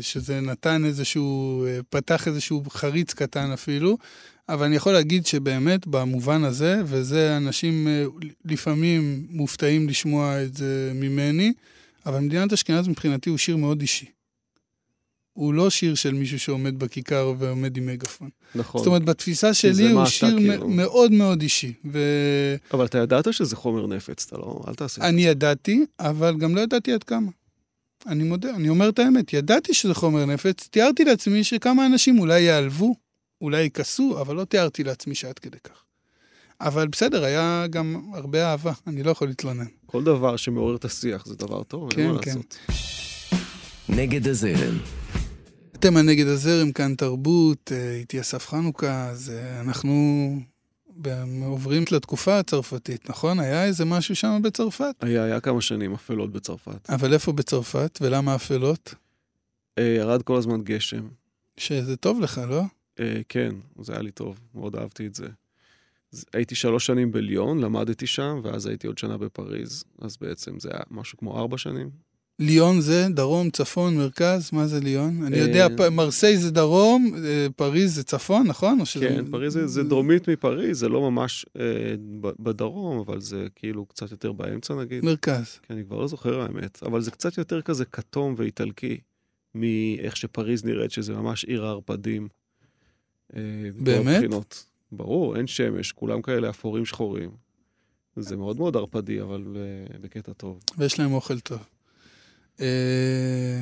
[0.00, 3.98] שזה נתן איזשהו, אה, פתח איזשהו חריץ קטן אפילו,
[4.50, 8.04] אבל אני יכול להגיד שבאמת במובן הזה, וזה אנשים אה,
[8.44, 11.52] לפעמים מופתעים לשמוע את זה ממני,
[12.06, 14.06] אבל מדינת אשכנז מבחינתי הוא שיר מאוד אישי.
[15.32, 18.28] הוא לא שיר של מישהו שעומד בכיכר ועומד עם מגפון.
[18.54, 18.78] נכון.
[18.78, 20.68] זאת אומרת, בתפיסה זה שלי הוא שיר כאילו.
[20.68, 21.72] מאוד מאוד אישי.
[21.92, 21.98] ו...
[22.74, 24.60] אבל אתה ידעת שזה חומר נפץ, אתה לא...
[24.68, 27.30] אל תעשה את אני ידעתי, אבל גם לא ידעתי עד כמה.
[28.06, 32.40] אני מודה, אני אומר את האמת, ידעתי שזה חומר נפץ, תיארתי לעצמי שכמה אנשים אולי
[32.40, 32.94] ייעלבו,
[33.40, 35.82] אולי יכעסו, אבל לא תיארתי לעצמי שעד כדי כך.
[36.60, 39.66] אבל בסדר, היה גם הרבה אהבה, אני לא יכול להתלונן.
[39.86, 42.30] כל דבר שמעורר את השיח זה דבר טוב, אין כן, מה כן.
[42.30, 42.56] לעשות.
[43.88, 44.78] נגד הזרם,
[45.72, 49.92] אתם הנגד הזרם, כאן תרבות, אה, איתי אסף חנוכה, אז אה, אנחנו
[51.44, 53.40] עוברים לתקופה הצרפתית, נכון?
[53.40, 54.94] היה איזה משהו שם בצרפת?
[55.00, 56.90] היה, היה כמה שנים אפלות בצרפת.
[56.90, 58.94] אבל איפה בצרפת, ולמה אפלות?
[59.78, 61.08] אה, ירד כל הזמן גשם.
[61.56, 62.62] שזה טוב לך, לא?
[63.00, 63.50] אה, כן,
[63.82, 65.26] זה היה לי טוב, מאוד אהבתי את זה.
[66.34, 69.84] הייתי שלוש שנים בליון, למדתי שם, ואז הייתי עוד שנה בפריז.
[69.98, 71.90] אז בעצם זה היה משהו כמו ארבע שנים.
[72.38, 74.50] ליון זה דרום, צפון, מרכז?
[74.52, 75.22] מה זה ליון?
[75.26, 78.84] אני אה, יודע, פ- מרסיי זה דרום, אה, פריז זה צפון, נכון?
[78.84, 83.86] שזה- כן, פריז זה, זה דרומית מפריז, זה לא ממש אה, בדרום, אבל זה כאילו
[83.86, 85.04] קצת יותר באמצע נגיד.
[85.04, 85.58] מרכז.
[85.62, 88.98] כי אני כבר לא זוכר האמת, אבל זה קצת יותר כזה כתום ואיטלקי,
[89.54, 92.28] מאיך שפריז נראית, שזה ממש עיר הערפדים.
[93.36, 93.40] אה,
[93.76, 94.14] באמת?
[94.16, 94.64] הבחינות.
[94.92, 97.30] ברור, אין שמש, כולם כאלה אפורים שחורים.
[98.16, 100.60] זה מאוד מאוד ערפדי, אבל אה, בקטע טוב.
[100.78, 101.58] ויש להם אוכל טוב.
[102.60, 103.60] אה,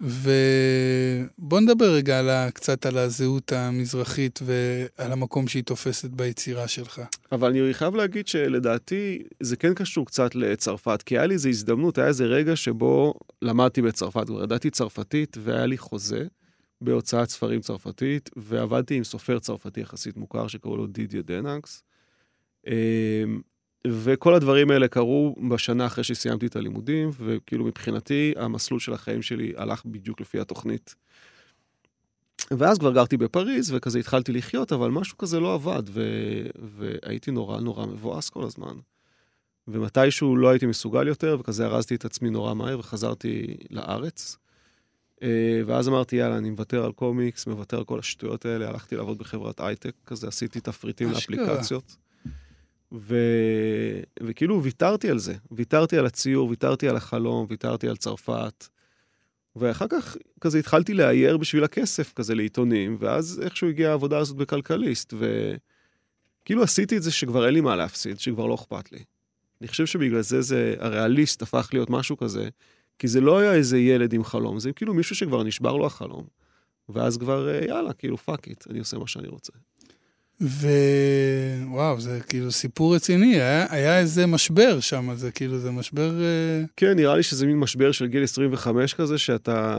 [0.00, 7.00] ובוא נדבר רגע על ה- קצת על הזהות המזרחית ועל המקום שהיא תופסת ביצירה שלך.
[7.32, 11.98] אבל אני חייב להגיד שלדעתי זה כן קשור קצת לצרפת, כי היה לי איזו הזדמנות,
[11.98, 16.26] היה איזה רגע שבו למדתי בצרפת, כבר ידעתי צרפתית והיה לי חוזה
[16.80, 21.82] בהוצאת ספרים צרפתית, ועבדתי עם סופר צרפתי יחסית מוכר שקראו לו דידיה דנקס.
[22.66, 22.72] אמ,
[23.86, 29.52] וכל הדברים האלה קרו בשנה אחרי שסיימתי את הלימודים, וכאילו מבחינתי המסלול של החיים שלי
[29.56, 30.94] הלך בדיוק לפי התוכנית.
[32.50, 36.02] ואז כבר גרתי בפריז, וכזה התחלתי לחיות, אבל משהו כזה לא עבד, ו...
[36.54, 38.74] והייתי נורא נורא מבואס כל הזמן.
[39.68, 44.36] ומתישהו לא הייתי מסוגל יותר, וכזה ארזתי את עצמי נורא מהר, וחזרתי לארץ.
[45.22, 49.18] אה, ואז אמרתי, יאללה, אני מוותר על קומיקס, מוותר על כל השטויות האלה, הלכתי לעבוד
[49.18, 51.10] בחברת הייטק, כזה עשיתי תפריטים.
[51.10, 51.96] לאפליקציות.
[52.92, 53.16] ו...
[54.22, 58.68] וכאילו ויתרתי על זה, ויתרתי על הציור, ויתרתי על החלום, ויתרתי על צרפת.
[59.56, 65.14] ואחר כך כזה התחלתי לאייר בשביל הכסף כזה לעיתונים, ואז איכשהו הגיעה העבודה הזאת בכלכליסט,
[65.14, 68.98] וכאילו עשיתי את זה שכבר אין לי מה להפסיד, שכבר לא אכפת לי.
[69.60, 72.48] אני חושב שבגלל זה זה, הריאליסט הפך להיות משהו כזה,
[72.98, 76.24] כי זה לא היה איזה ילד עם חלום, זה כאילו מישהו שכבר נשבר לו החלום.
[76.88, 79.52] ואז כבר, אה, יאללה, כאילו, fuck it, אני עושה מה שאני רוצה.
[80.40, 86.22] ווואו, זה כאילו סיפור רציני, היה, היה איזה משבר שם, זה כאילו, זה משבר...
[86.22, 89.78] אה, כן, נראה לי שזה מין משבר של גיל 25 כזה, שאתה...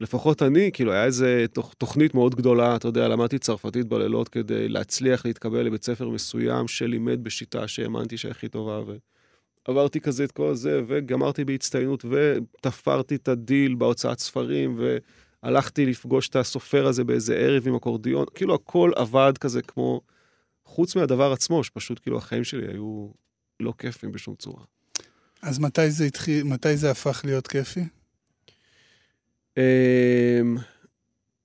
[0.00, 4.68] לפחות אני, כאילו, היה איזה תוכ, תוכנית מאוד גדולה, אתה יודע, למדתי צרפתית בלילות כדי
[4.68, 8.80] להצליח להתקבל לבית ספר מסוים שלימד בשיטה שהאמנתי שהיא הכי טובה,
[9.68, 14.96] ועברתי כזה את כל זה, וגמרתי בהצטיינות, ותפרתי את הדיל בהוצאת ספרים, ו...
[15.44, 20.00] הלכתי לפגוש את הסופר הזה באיזה ערב עם אקורדיון, כאילו הכל עבד כזה כמו,
[20.64, 23.08] חוץ מהדבר עצמו, שפשוט כאילו החיים שלי היו
[23.60, 24.64] לא כיפים בשום צורה.
[25.42, 27.84] אז מתי זה התחיל, מתי זה הפך להיות כיפי?
[29.56, 29.62] אמ,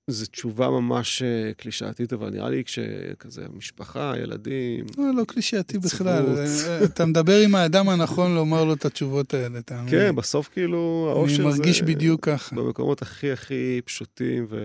[0.06, 4.84] זו תשובה ממש אה, קלישאתית, אבל נראה לי כשכזה משפחה, ילדים...
[4.98, 6.38] לא, לא קלישאתי בכלל.
[6.38, 10.00] אה, אתה מדבר עם האדם הנכון לומר לו את התשובות האלה, אתה מבין?
[10.00, 11.42] כן, בסוף כאילו האושר זה...
[11.42, 12.56] אני מרגיש בדיוק ככה.
[12.56, 14.58] במקומות הכי הכי פשוטים, ו...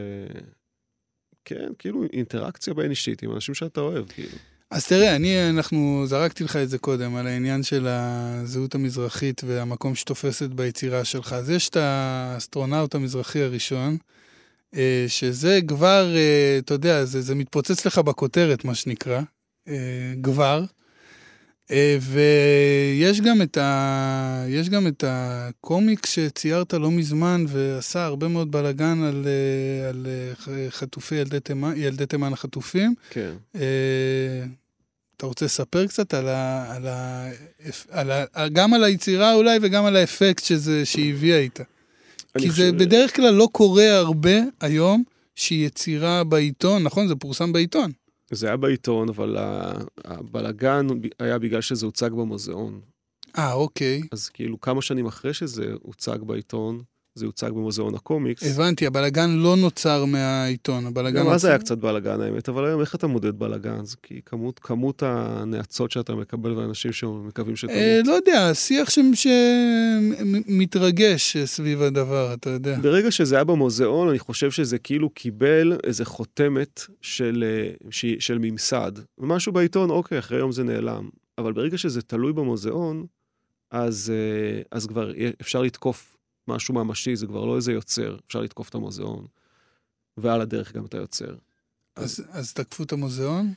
[1.46, 4.38] כן, כאילו אינטראקציה בין אישית עם אנשים שאתה אוהב, כאילו.
[4.72, 9.96] אז תראה, אני, אנחנו, זרקתי לך את זה קודם, על העניין של הזהות המזרחית והמקום
[9.96, 11.34] שתופסת ביצירה שלך.
[11.34, 13.98] אז יש את האסטרונאוט המזרחי הראשון, אה,
[15.08, 19.22] שזה כבר, אה, אתה יודע, זה, זה מתפוצץ לך בכותרת, מה שנקרא,
[19.68, 20.64] אה, כבר.
[22.02, 24.46] ויש גם את, ה...
[24.48, 29.28] יש גם את הקומיק שציירת לא מזמן ועשה הרבה מאוד בלאגן על,
[29.90, 30.08] על
[30.70, 32.96] חטופי ילדי תימן, ילדי תימן החטופים.
[33.10, 33.32] כן.
[35.18, 37.28] אתה רוצה לספר קצת על ה, על ה,
[37.90, 41.64] על ה, גם על היצירה אולי וגם על האפקט שזה, שהיא הביאה איתה?
[42.38, 42.64] כי חושב...
[42.64, 45.04] זה בדרך כלל לא קורה הרבה היום
[45.36, 47.08] שהיא יצירה בעיתון, נכון?
[47.08, 47.92] זה פורסם בעיתון.
[48.32, 49.38] זה היה בעיתון, אבל
[50.06, 50.88] הבלגן
[51.20, 52.82] היה בגלל שזה הוצג במוזיאון.
[53.38, 54.02] אה, אוקיי.
[54.12, 56.82] אז כאילו כמה שנים אחרי שזה הוצג בעיתון,
[57.16, 58.44] זה הוצג במוזיאון הקומיקס.
[58.44, 61.20] הבנתי, הבלגן לא נוצר מהעיתון, הבלגן...
[61.20, 63.86] גם אז היה קצת בלגן האמת, אבל היום איך אתה מודד בלגן?
[63.86, 67.76] זה כי כמות, כמות הנאצות שאתה מקבל ואנשים שמקווים שתמות.
[67.76, 68.90] אה, לא יודע, שיח
[70.46, 72.78] שמתרגש סביב הדבר, אתה יודע.
[72.82, 77.44] ברגע שזה היה במוזיאון, אני חושב שזה כאילו קיבל איזה חותמת של,
[77.90, 78.92] של, של ממסד.
[79.18, 81.10] ומשהו בעיתון, אוקיי, אחרי יום זה נעלם.
[81.38, 83.06] אבל ברגע שזה תלוי במוזיאון,
[83.72, 86.15] אז, אה, אז כבר אפשר לתקוף
[86.48, 89.26] משהו ממשי, זה כבר לא איזה יוצר, אפשר לתקוף את המוזיאון,
[90.18, 91.36] ועל הדרך גם את היוצר.
[91.96, 93.54] אז, אז תקפו את המוזיאון?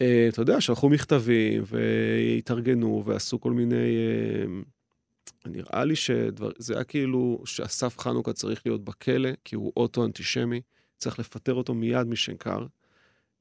[0.00, 3.96] Uh, אתה יודע, שלחו מכתבים והתארגנו ועשו כל מיני...
[4.44, 10.60] Uh, נראה לי שזה היה כאילו שאסף חנוכה צריך להיות בכלא, כי הוא אוטו-אנטישמי,
[10.98, 12.66] צריך לפטר אותו מיד משנקר,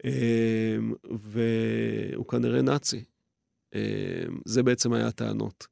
[0.02, 0.06] uh,
[1.12, 3.04] והוא כנראה נאצי.
[4.46, 5.68] זה בעצם היה הטענות.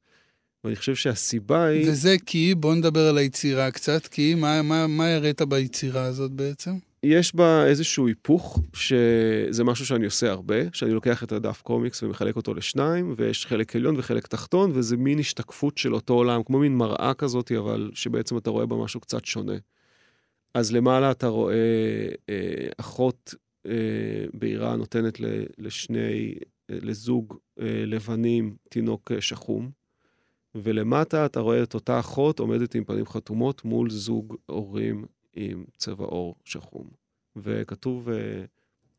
[0.64, 1.90] ואני חושב שהסיבה היא...
[1.90, 6.70] וזה כי, בוא נדבר על היצירה קצת, כי מה, מה, מה הראת ביצירה הזאת בעצם?
[7.02, 12.36] יש בה איזשהו היפוך, שזה משהו שאני עושה הרבה, שאני לוקח את הדף קומיקס ומחלק
[12.36, 16.76] אותו לשניים, ויש חלק עליון וחלק תחתון, וזה מין השתקפות של אותו עולם, כמו מין
[16.76, 19.56] מראה כזאת, אבל שבעצם אתה רואה בה משהו קצת שונה.
[20.54, 21.54] אז למעלה אתה רואה
[22.28, 23.34] אה, אחות
[23.66, 23.72] אה,
[24.34, 25.20] בעירה נותנת
[25.58, 26.34] לשני,
[26.70, 29.81] אה, לזוג אה, לבנים תינוק אה, שחום.
[30.54, 36.04] ולמטה אתה רואה את אותה אחות עומדת עם פנים חתומות מול זוג הורים עם צבע
[36.04, 36.88] עור שחום.
[37.36, 38.44] וכתוב, אה,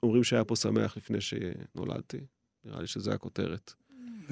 [0.03, 2.19] אומרים שהיה פה שמח לפני שנולדתי.
[2.65, 3.73] נראה לי שזו הכותרת.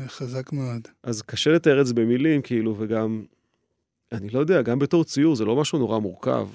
[0.07, 0.87] חזק מאוד.
[1.03, 3.25] אז קשה לתאר את זה במילים, כאילו, וגם,
[4.11, 6.47] אני לא יודע, גם בתור ציור זה לא משהו נורא מורכב.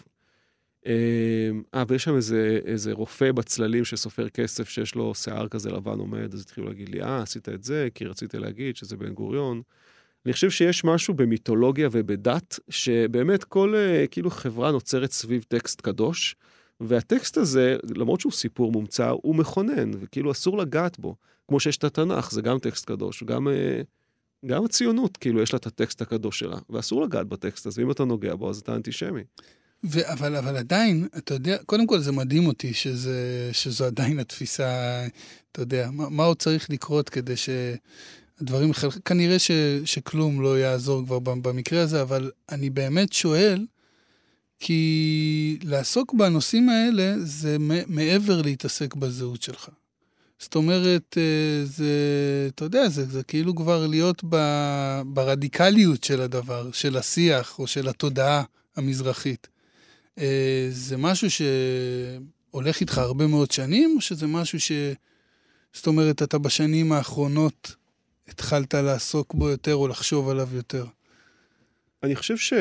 [0.86, 5.98] אה, אה ויש שם איזה, איזה רופא בצללים שסופר כסף שיש לו שיער כזה לבן
[5.98, 9.62] עומד, אז התחילו להגיד לי, אה, עשית את זה, כי רציתי להגיד שזה בן גוריון.
[10.26, 16.36] אני חושב שיש משהו במיתולוגיה ובדת, שבאמת כל אה, כאילו חברה נוצרת סביב טקסט קדוש,
[16.80, 21.16] והטקסט הזה, למרות שהוא סיפור מומצא, הוא מכונן, וכאילו אסור לגעת בו.
[21.48, 23.80] כמו שיש את התנ"ך, זה גם טקסט קדוש, גם, אה,
[24.46, 28.04] גם הציונות, כאילו, יש לה את הטקסט הקדוש שלה, ואסור לגעת בטקסט הזה, ואם אתה
[28.04, 29.22] נוגע בו, אז אתה אנטישמי.
[29.84, 35.06] ו- אבל, אבל עדיין, אתה יודע, קודם כל זה מדהים אותי שזה, שזו עדיין התפיסה,
[35.52, 37.48] אתה יודע, מה, מה עוד צריך לקרות כדי ש...
[38.40, 38.72] הדברים,
[39.04, 39.50] כנראה ש,
[39.84, 43.66] שכלום לא יעזור כבר במקרה הזה, אבל אני באמת שואל,
[44.58, 47.56] כי לעסוק בנושאים האלה זה
[47.88, 49.68] מעבר להתעסק בזהות שלך.
[50.38, 51.94] זאת אומרת, אה, זה,
[52.54, 54.36] אתה יודע, זה, זה כאילו כבר להיות ב,
[55.06, 58.42] ברדיקליות של הדבר, של השיח או של התודעה
[58.76, 59.48] המזרחית.
[60.18, 64.72] אה, זה משהו שהולך איתך הרבה מאוד שנים, או שזה משהו ש...
[65.72, 67.74] זאת אומרת, אתה בשנים האחרונות
[68.28, 70.84] התחלת לעסוק בו יותר או לחשוב עליו יותר?
[72.02, 72.52] אני חושב ש...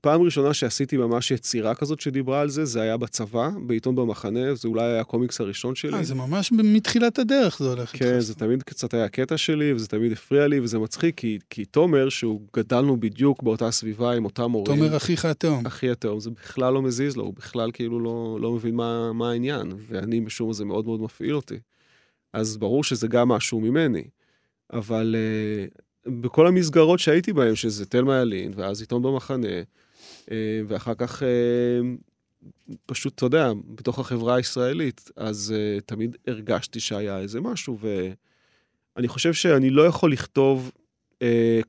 [0.00, 4.68] פעם ראשונה שעשיתי ממש יצירה כזאת שדיברה על זה, זה היה בצבא, בעיתון במחנה, זה
[4.68, 5.94] אולי היה הקומיקס הראשון שלי.
[5.94, 7.90] אה, זה ממש מתחילת הדרך זה הולך.
[7.96, 11.64] כן, זה תמיד קצת היה הקטע שלי, וזה תמיד הפריע לי, וזה מצחיק, כי, כי
[11.64, 14.76] תומר, שהוא גדלנו בדיוק באותה סביבה עם אותם הורים.
[14.76, 15.66] תומר אחיך התאום.
[15.66, 19.30] אחי התאום, זה בכלל לא מזיז לו, הוא בכלל כאילו לא, לא מבין מה, מה
[19.30, 21.58] העניין, ואני משום מה זה מאוד מאוד מפעיל אותי.
[22.32, 24.04] אז ברור שזה גם משהו ממני.
[24.72, 29.62] אבל uh, בכל המסגרות שהייתי בהן, שזה תלמה ילין, ואז עיתון במחנה,
[30.26, 30.30] uh,
[30.68, 37.40] ואחר כך uh, פשוט, אתה יודע, בתוך החברה הישראלית, אז uh, תמיד הרגשתי שהיה איזה
[37.40, 37.78] משהו,
[38.96, 40.70] ואני חושב שאני לא יכול לכתוב
[41.14, 41.20] uh,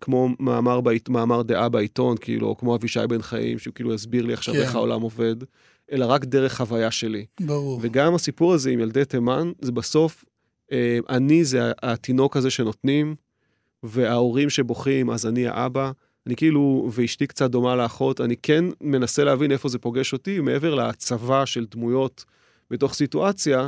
[0.02, 4.26] כמו מאמר, בית, מאמר דעה בעיתון, כאילו, או כמו אבישי בן חיים, שהוא כאילו יסביר
[4.26, 4.62] לי עכשיו כן.
[4.62, 5.36] איך העולם עובד,
[5.91, 7.26] אלא רק דרך חוויה שלי.
[7.39, 7.80] ברור.
[7.82, 10.26] וגם הסיפור הזה עם ילדי תימן, זה בסוף
[11.10, 13.15] אני זה התינוק הזה שנותנים,
[13.84, 15.91] וההורים שבוכים, אז אני האבא.
[16.27, 20.75] אני כאילו, ואשתי קצת דומה לאחות, אני כן מנסה להבין איפה זה פוגש אותי, מעבר
[20.75, 22.25] להצבה של דמויות
[22.71, 23.67] בתוך סיטואציה,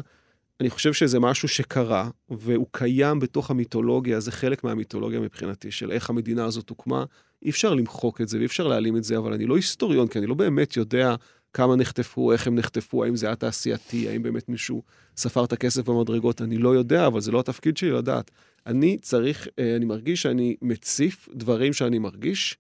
[0.61, 6.09] אני חושב שזה משהו שקרה, והוא קיים בתוך המיתולוגיה, זה חלק מהמיתולוגיה מבחינתי, של איך
[6.09, 7.03] המדינה הזאת הוקמה.
[7.43, 10.19] אי אפשר למחוק את זה ואי אפשר להעלים את זה, אבל אני לא היסטוריון, כי
[10.19, 11.15] אני לא באמת יודע
[11.53, 14.83] כמה נחטפו, איך הם נחטפו, האם זה היה תעשייתי, האם באמת מישהו
[15.17, 18.31] ספר את הכסף במדרגות, אני לא יודע, אבל זה לא התפקיד שלי לדעת.
[18.65, 22.57] אני צריך, אה, אני מרגיש שאני מציף דברים שאני מרגיש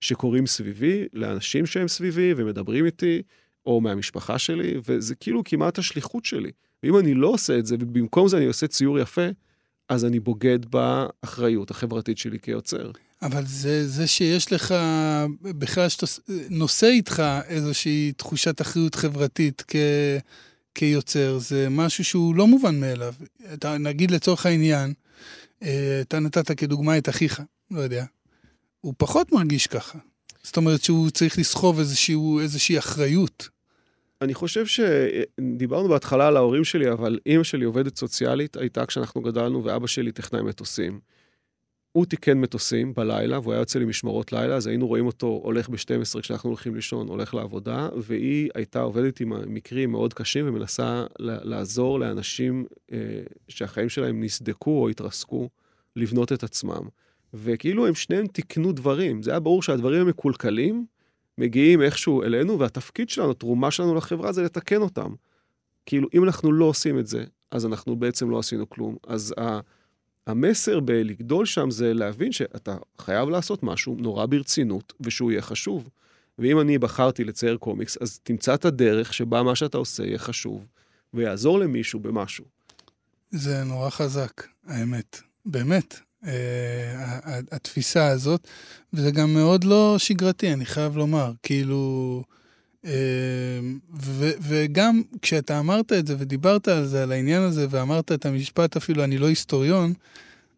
[0.00, 3.22] שקורים סביבי, לאנשים שהם סביבי ומדברים איתי,
[3.66, 6.50] או מהמשפחה שלי, וזה כאילו כמעט השליחות שלי.
[6.82, 9.26] ואם אני לא עושה את זה, ובמקום זה אני עושה ציור יפה,
[9.88, 12.90] אז אני בוגד באחריות החברתית שלי כיוצר.
[13.24, 14.74] אבל זה, זה שיש לך,
[15.42, 16.06] בכלל שאתה
[16.50, 19.76] נושא איתך איזושהי תחושת אחריות חברתית כ,
[20.74, 23.14] כיוצר, זה משהו שהוא לא מובן מאליו.
[23.54, 24.92] אתה, נגיד לצורך העניין,
[25.62, 28.04] אה, אתה נתת כדוגמה את אחיך, לא יודע,
[28.80, 29.98] הוא פחות מרגיש ככה.
[30.42, 33.48] זאת אומרת שהוא צריך לסחוב איזושהי, איזושהי אחריות.
[34.22, 39.64] אני חושב שדיברנו בהתחלה על ההורים שלי, אבל אימא שלי עובדת סוציאלית, הייתה כשאנחנו גדלנו,
[39.64, 41.00] ואבא שלי טכנאי מטוסים.
[41.96, 46.20] הוא תיקן מטוסים בלילה, והוא היה יוצא למשמרות לילה, אז היינו רואים אותו הולך ב-12
[46.20, 52.64] כשאנחנו הולכים לישון, הולך לעבודה, והיא הייתה עובדת עם מקרים מאוד קשים ומנסה לעזור לאנשים
[52.92, 52.98] אה,
[53.48, 55.48] שהחיים שלהם נסדקו או התרסקו,
[55.96, 56.82] לבנות את עצמם.
[57.34, 59.22] וכאילו הם שניהם תיקנו דברים.
[59.22, 60.86] זה היה ברור שהדברים המקולקלים
[61.38, 65.14] מגיעים איכשהו אלינו, והתפקיד שלנו, התרומה שלנו לחברה זה לתקן אותם.
[65.86, 68.96] כאילו, אם אנחנו לא עושים את זה, אז אנחנו בעצם לא עשינו כלום.
[69.06, 69.60] אז ה...
[70.26, 75.88] המסר בלגדול שם זה להבין שאתה חייב לעשות משהו נורא ברצינות, ושהוא יהיה חשוב.
[76.38, 80.66] ואם אני בחרתי לצייר קומיקס, אז תמצא את הדרך שבה מה שאתה עושה יהיה חשוב,
[81.14, 82.44] ויעזור למישהו במשהו.
[83.30, 85.20] זה נורא חזק, האמת.
[85.46, 86.00] באמת.
[86.26, 88.48] אה, התפיסה הזאת,
[88.92, 91.32] וזה גם מאוד לא שגרתי, אני חייב לומר.
[91.42, 92.22] כאילו...
[92.84, 92.90] אמ,
[94.00, 98.76] ו, וגם כשאתה אמרת את זה ודיברת על זה, על העניין הזה, ואמרת את המשפט
[98.76, 99.92] אפילו, אני לא היסטוריון,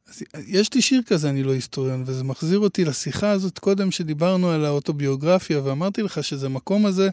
[0.08, 4.50] אז יש לי שיר כזה, אני לא היסטוריון, וזה מחזיר אותי לשיחה הזאת קודם שדיברנו
[4.50, 7.08] על האוטוביוגרפיה, ואמרתי לך שזה מקום הזה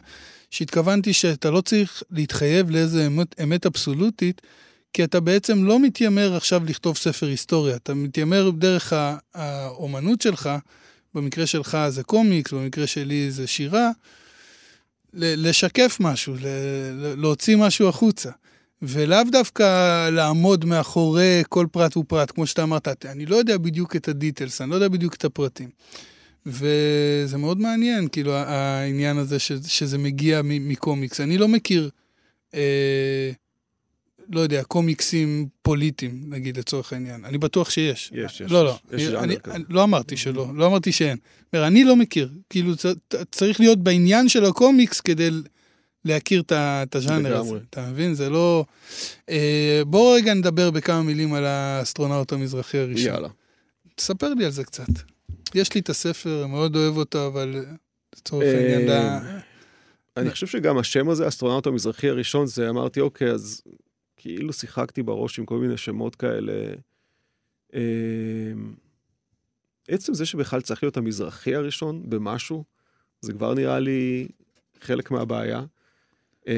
[0.50, 4.40] שהתכוונתי שאתה לא צריך להתחייב לאיזה אמת, אמת אבסולוטית,
[4.92, 8.92] כי אתה בעצם לא מתיימר עכשיו לכתוב ספר היסטוריה, אתה מתיימר דרך
[9.34, 10.50] האומנות שלך,
[11.14, 13.90] במקרה שלך זה קומיקס, במקרה שלי זה שירה,
[15.16, 16.34] לשקף משהו,
[17.16, 18.30] להוציא משהו החוצה.
[18.82, 24.08] ולאו דווקא לעמוד מאחורי כל פרט ופרט, כמו שאתה אמרת, אני לא יודע בדיוק את
[24.08, 25.68] הדיטלס, אני לא יודע בדיוק את הפרטים.
[26.46, 31.20] וזה מאוד מעניין, כאילו, העניין הזה ש, שזה מגיע מקומיקס.
[31.20, 31.90] אני לא מכיר
[32.54, 33.30] אה,
[34.32, 37.24] לא יודע, קומיקסים פוליטיים, נגיד, לצורך העניין.
[37.24, 38.10] אני בטוח שיש.
[38.14, 38.52] יש, יש.
[38.52, 38.78] לא, לא.
[38.92, 41.16] יש אני, אני, אני, לא אמרתי שלא, לא אמרתי שאין.
[41.52, 42.30] אומר, אני לא מכיר.
[42.50, 42.72] כאילו,
[43.30, 45.30] צריך להיות בעניין של הקומיקס כדי
[46.04, 47.58] להכיר את הז'אנר הזה.
[47.70, 48.14] אתה מבין?
[48.14, 48.64] זה לא...
[49.30, 53.14] אה, בואו רגע נדבר בכמה מילים על האסטרונאוט המזרחי הראשון.
[53.14, 53.28] יאללה.
[53.94, 54.88] תספר לי על זה קצת.
[55.54, 57.64] יש לי את הספר, מאוד אוהב אותו, אבל
[58.16, 58.88] לצורך העניין...
[58.88, 59.38] אה,
[60.16, 63.62] אני חושב שגם השם הזה, אסטרונאוט המזרחי הראשון, זה אמרתי, אוקיי, אז
[64.24, 66.52] כאילו שיחקתי בראש עם כל מיני שמות כאלה.
[67.74, 67.80] אמ,
[69.88, 72.64] עצם זה שבכלל צריך להיות המזרחי הראשון במשהו,
[73.20, 74.28] זה כבר נראה לי
[74.80, 75.62] חלק מהבעיה.
[76.46, 76.52] אמ,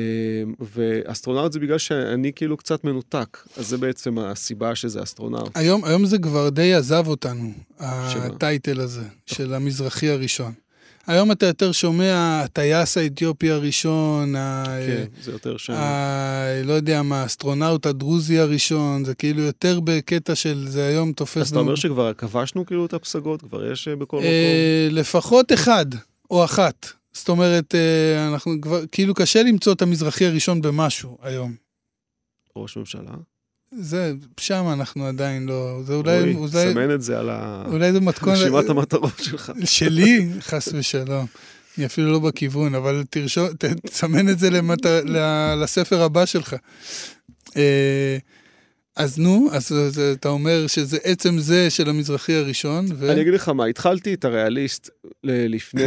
[0.61, 5.51] ואסטרונאוט זה בגלל שאני כאילו קצת מנותק, אז זה בעצם הסיבה שזה אסטרונאוט.
[5.55, 10.53] היום, היום זה כבר די עזב אותנו, ה title הזה, של המזרחי הראשון.
[11.07, 14.65] היום אתה יותר שומע הטייס האתיופי הראשון, ה...
[14.87, 15.73] כן, זה יותר שם.
[15.73, 16.63] ה...
[16.65, 21.37] לא יודע מה, האסטרונאוט הדרוזי הראשון, זה כאילו יותר בקטע של זה היום תופס...
[21.37, 23.43] אז אתה אומר שכבר כבשנו כאילו את הפסגות?
[23.43, 24.29] כבר יש אה, בכל מקום?
[24.29, 25.87] אה, לפחות אחד
[26.31, 26.87] או אחת.
[27.13, 31.55] זאת אומרת, אה, אנחנו כבר, כאילו קשה למצוא את המזרחי הראשון במשהו היום.
[32.57, 33.13] ראש ממשלה?
[33.73, 37.31] זה, שם אנחנו עדיין לא, זה אולי, אוי, אולי, סמן את זה על
[37.67, 39.53] אולי זה מתכון, רשימת המטרות שלך.
[39.65, 41.27] שלי, חס ושלום.
[41.79, 43.49] אני אפילו לא בכיוון, אבל תרשום,
[43.87, 44.87] תסמן את זה למט...
[44.87, 46.57] ל- לספר הבא שלך.
[48.97, 53.13] אז נו, אז אז אתה אומר שזה עצם זה של המזרחי הראשון, ו...
[53.13, 54.91] אני אגיד לך מה, התחלתי את הריאליסט
[55.25, 55.83] לפני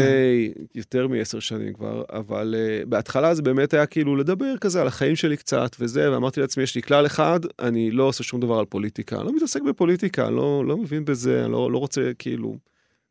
[0.76, 5.16] יותר מעשר שנים כבר, אבל uh, בהתחלה זה באמת היה כאילו לדבר כזה על החיים
[5.16, 8.66] שלי קצת וזה, ואמרתי לעצמי, יש לי כלל אחד, אני לא עושה שום דבר על
[8.66, 12.58] פוליטיקה, אני לא מתעסק בפוליטיקה, אני לא, לא מבין בזה, אני לא, לא רוצה כאילו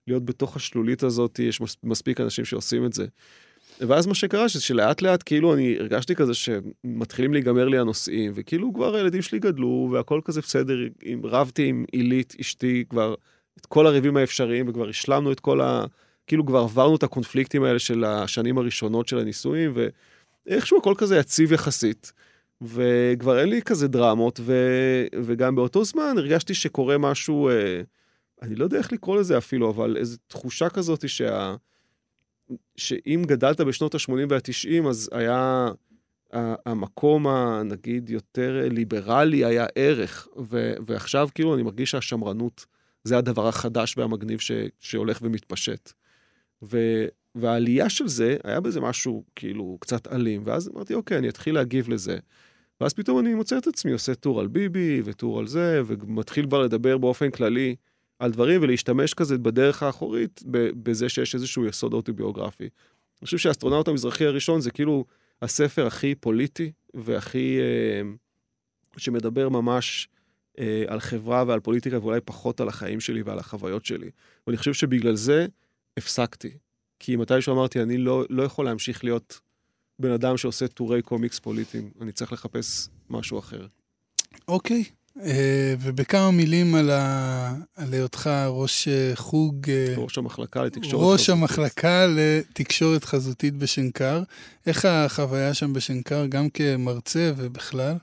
[0.06, 3.06] להיות בתוך השלולית הזאת, יש מס- מספיק אנשים שעושים את זה.
[3.80, 8.96] ואז מה שקרה, שלאט לאט כאילו אני הרגשתי כזה שמתחילים להיגמר לי הנושאים, וכאילו כבר
[8.96, 13.14] הילדים שלי גדלו, והכל כזה בסדר, עם, רבתי עם עילית, אשתי, כבר
[13.60, 15.84] את כל הריבים האפשריים, וכבר השלמנו את כל ה...
[16.26, 19.74] כאילו כבר עברנו את הקונפליקטים האלה של השנים הראשונות של הנישואים,
[20.46, 22.12] ואיכשהו הכל כזה יציב יחסית.
[22.62, 24.54] וכבר אין לי כזה דרמות, ו...
[25.22, 27.80] וגם באותו זמן הרגשתי שקורה משהו, אה,
[28.42, 31.54] אני לא יודע איך לקרוא לזה אפילו, אבל איזו תחושה כזאת שה...
[32.76, 35.68] שאם גדלת בשנות ה-80 וה-90, אז היה
[36.66, 42.66] המקום הנגיד יותר ליברלי היה ערך, ו- ועכשיו כאילו אני מרגיש שהשמרנות
[43.04, 45.92] זה הדבר החדש והמגניב ש- שהולך ומתפשט.
[46.62, 51.54] ו- והעלייה של זה, היה בזה משהו כאילו קצת אלים, ואז אמרתי, אוקיי, אני אתחיל
[51.54, 52.18] להגיב לזה.
[52.80, 56.62] ואז פתאום אני מוצא את עצמי עושה טור על ביבי וטור על זה, ומתחיל כבר
[56.62, 57.76] לדבר באופן כללי
[58.18, 60.42] על דברים ולהשתמש כזה בדרך האחורית
[60.82, 62.64] בזה שיש איזשהו יסוד אוטוביוגרפי.
[62.64, 65.04] אני חושב שהאסטרונאוט המזרחי הראשון זה כאילו
[65.42, 67.58] הספר הכי פוליטי והכי...
[67.60, 68.02] אה,
[68.96, 70.08] שמדבר ממש
[70.58, 74.10] אה, על חברה ועל פוליטיקה ואולי פחות על החיים שלי ועל החוויות שלי.
[74.46, 75.46] ואני חושב שבגלל זה
[75.96, 76.50] הפסקתי.
[76.98, 79.40] כי מתישהו אמרתי, אני לא, לא יכול להמשיך להיות
[79.98, 83.66] בן אדם שעושה טורי קומיקס פוליטיים, אני צריך לחפש משהו אחר.
[84.48, 84.78] אוקיי.
[84.78, 84.97] אה,
[85.80, 87.54] ובכמה מילים על, ה...
[87.76, 91.04] על היותך ראש אה, חוג, אה, ראש המחלקה לתקשורת.
[91.12, 91.42] ראש חזותית.
[91.42, 94.22] המחלקה לתקשורת חזותית בשנקר.
[94.66, 97.96] איך החוויה שם בשנקר, גם כמרצה ובכלל?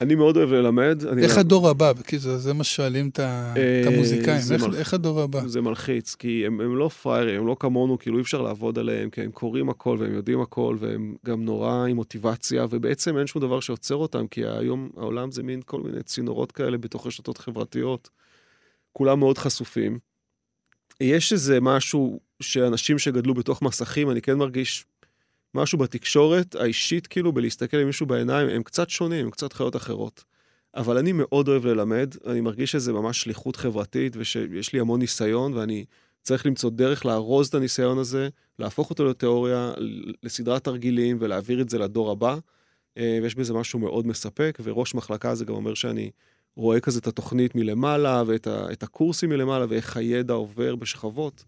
[0.00, 1.02] אני מאוד אוהב ללמד.
[1.18, 1.92] איך הדור הבא?
[1.92, 4.40] בקיצור, זה מה ששואלים את אה, המוזיקאים.
[4.74, 5.40] איך- הדור הבא?
[5.46, 9.10] זה מלחיץ, כי הם, הם לא פראיירים, הם לא כמונו, כאילו אי אפשר לעבוד עליהם,
[9.10, 13.42] כי הם קוראים הכל והם יודעים הכל, והם גם נורא עם מוטיבציה, ובעצם אין שום
[13.42, 18.10] דבר שעוצר אותם, כי היום העולם זה מין כל מיני צינורות כאלה בתוך רשתות חברתיות.
[18.92, 19.98] כולם מאוד חשופים.
[21.00, 24.84] יש איזה משהו שאנשים שגדלו בתוך מסכים, אני כן מרגיש
[25.54, 30.24] משהו בתקשורת האישית, כאילו, בלהסתכל למישהו בעיניים, הם קצת שונים, הם קצת חיות אחרות.
[30.76, 35.54] אבל אני מאוד אוהב ללמד, אני מרגיש שזה ממש שליחות חברתית, ושיש לי המון ניסיון,
[35.54, 35.84] ואני
[36.22, 38.28] צריך למצוא דרך לארוז את הניסיון הזה,
[38.58, 39.72] להפוך אותו לתיאוריה,
[40.22, 42.36] לסדרת תרגילים, ולהעביר את זה לדור הבא.
[42.98, 46.10] אה, ויש בזה משהו מאוד מספק, וראש מחלקה זה גם אומר שאני
[46.56, 51.44] רואה כזה את התוכנית מלמעלה, ואת ה, הקורסים מלמעלה, ואיך הידע עובר בשכבות.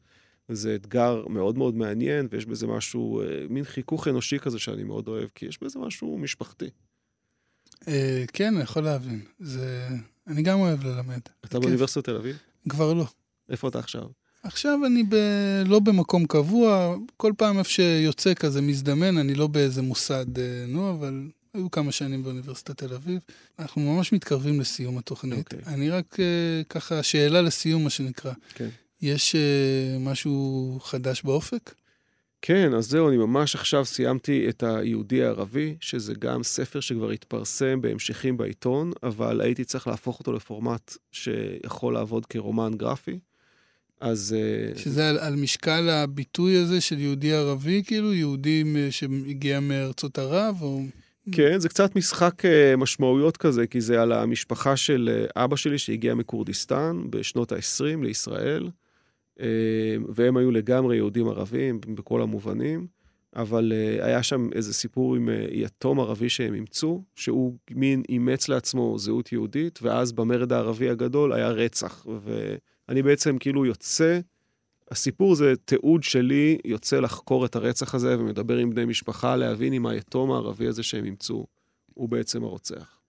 [0.48, 5.08] וזה אתגר מאוד מאוד מעניין, ויש בזה משהו, אה, מין חיכוך אנושי כזה שאני מאוד
[5.08, 6.70] אוהב, כי יש בזה משהו משפחתי.
[7.88, 9.20] אה, כן, אני יכול להבין.
[9.38, 9.88] זה...
[10.26, 11.20] אני גם אוהב ללמד.
[11.44, 11.60] אתה.
[11.60, 12.38] באוניברסיטת תל אביב?
[12.68, 13.06] כבר לא.
[13.48, 14.06] איפה אתה עכשיו?
[14.42, 15.14] עכשיו אני ב...
[15.66, 20.90] לא במקום קבוע, כל פעם איפה שיוצא כזה מזדמן, אני לא באיזה מוסד, אה, נו,
[20.90, 23.20] אבל היו כמה שנים באוניברסיטת תל אביב.
[23.58, 25.38] אנחנו ממש מתקרבים לסיום התוכנית.
[25.38, 25.74] אוקיי.
[25.74, 28.32] אני רק אה, ככה, שאלה לסיום, מה שנקרא.
[28.54, 28.68] כן.
[29.02, 31.74] יש אה, משהו חדש באופק?
[32.42, 37.80] כן, אז זהו, אני ממש עכשיו סיימתי את היהודי הערבי, שזה גם ספר שכבר התפרסם
[37.80, 43.18] בהמשכים בעיתון, אבל הייתי צריך להפוך אותו לפורמט שיכול לעבוד כרומן גרפי.
[44.00, 50.18] אז אה, שזה על, על משקל הביטוי הזה של יהודי ערבי, כאילו, יהודי שהגיע מארצות
[50.18, 50.82] ערב, או...
[51.32, 56.14] כן, זה קצת משחק אה, משמעויות כזה, כי זה על המשפחה של אבא שלי שהגיע
[56.14, 58.68] מכורדיסטן בשנות ה-20 לישראל,
[60.08, 62.86] והם היו לגמרי יהודים ערבים בכל המובנים,
[63.36, 68.48] אבל אה, היה שם איזה סיפור עם אה, יתום ערבי שהם אימצו, שהוא מין אימץ
[68.48, 72.06] לעצמו זהות יהודית, ואז במרד הערבי הגדול היה רצח,
[72.88, 74.20] ואני בעצם כאילו יוצא...
[74.90, 79.86] הסיפור זה תיעוד שלי יוצא לחקור את הרצח הזה ומדבר עם בני משפחה, להבין אם
[79.86, 81.46] היתום הערבי הזה שהם אימצו
[81.94, 83.00] הוא בעצם הרוצח.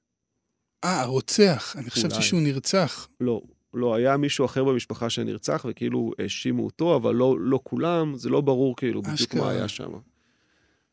[0.83, 1.75] אה, הרוצח.
[1.77, 2.21] אני חשבתי.
[2.21, 3.07] שהוא נרצח.
[3.21, 3.41] לא,
[3.77, 8.41] לא, היה מישהו אחר במשפחה שנרצח, וכאילו האשימו אותו, אבל לא, לא כולם, זה לא
[8.41, 9.41] ברור כאילו בדיוק אשכרה.
[9.41, 9.89] מה היה שם.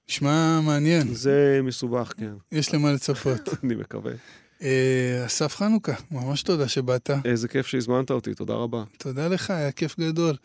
[0.08, 3.48] נשמע מעניין, זה מסובך, כן, יש למה לצפות.
[3.64, 4.12] אני מקווה.
[4.62, 7.10] אה, אסף חנוכה, ממש תודה שבאת.
[7.24, 8.84] איזה כיף שהזמנת אותי, תודה רבה.
[8.98, 10.36] תודה לך, היה כיף גדול.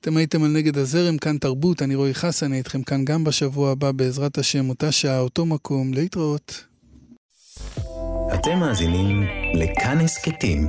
[0.00, 3.70] אתם הייתם על נגד הזרם, כאן תרבות, אני רועי חסן, אני איתכם כאן גם בשבוע
[3.70, 6.64] הבא, בעזרת השם, אותה שעה, אותו מקום, להתראות.
[8.34, 9.22] אתם מאזינים
[9.54, 10.68] לכאן הסכתים,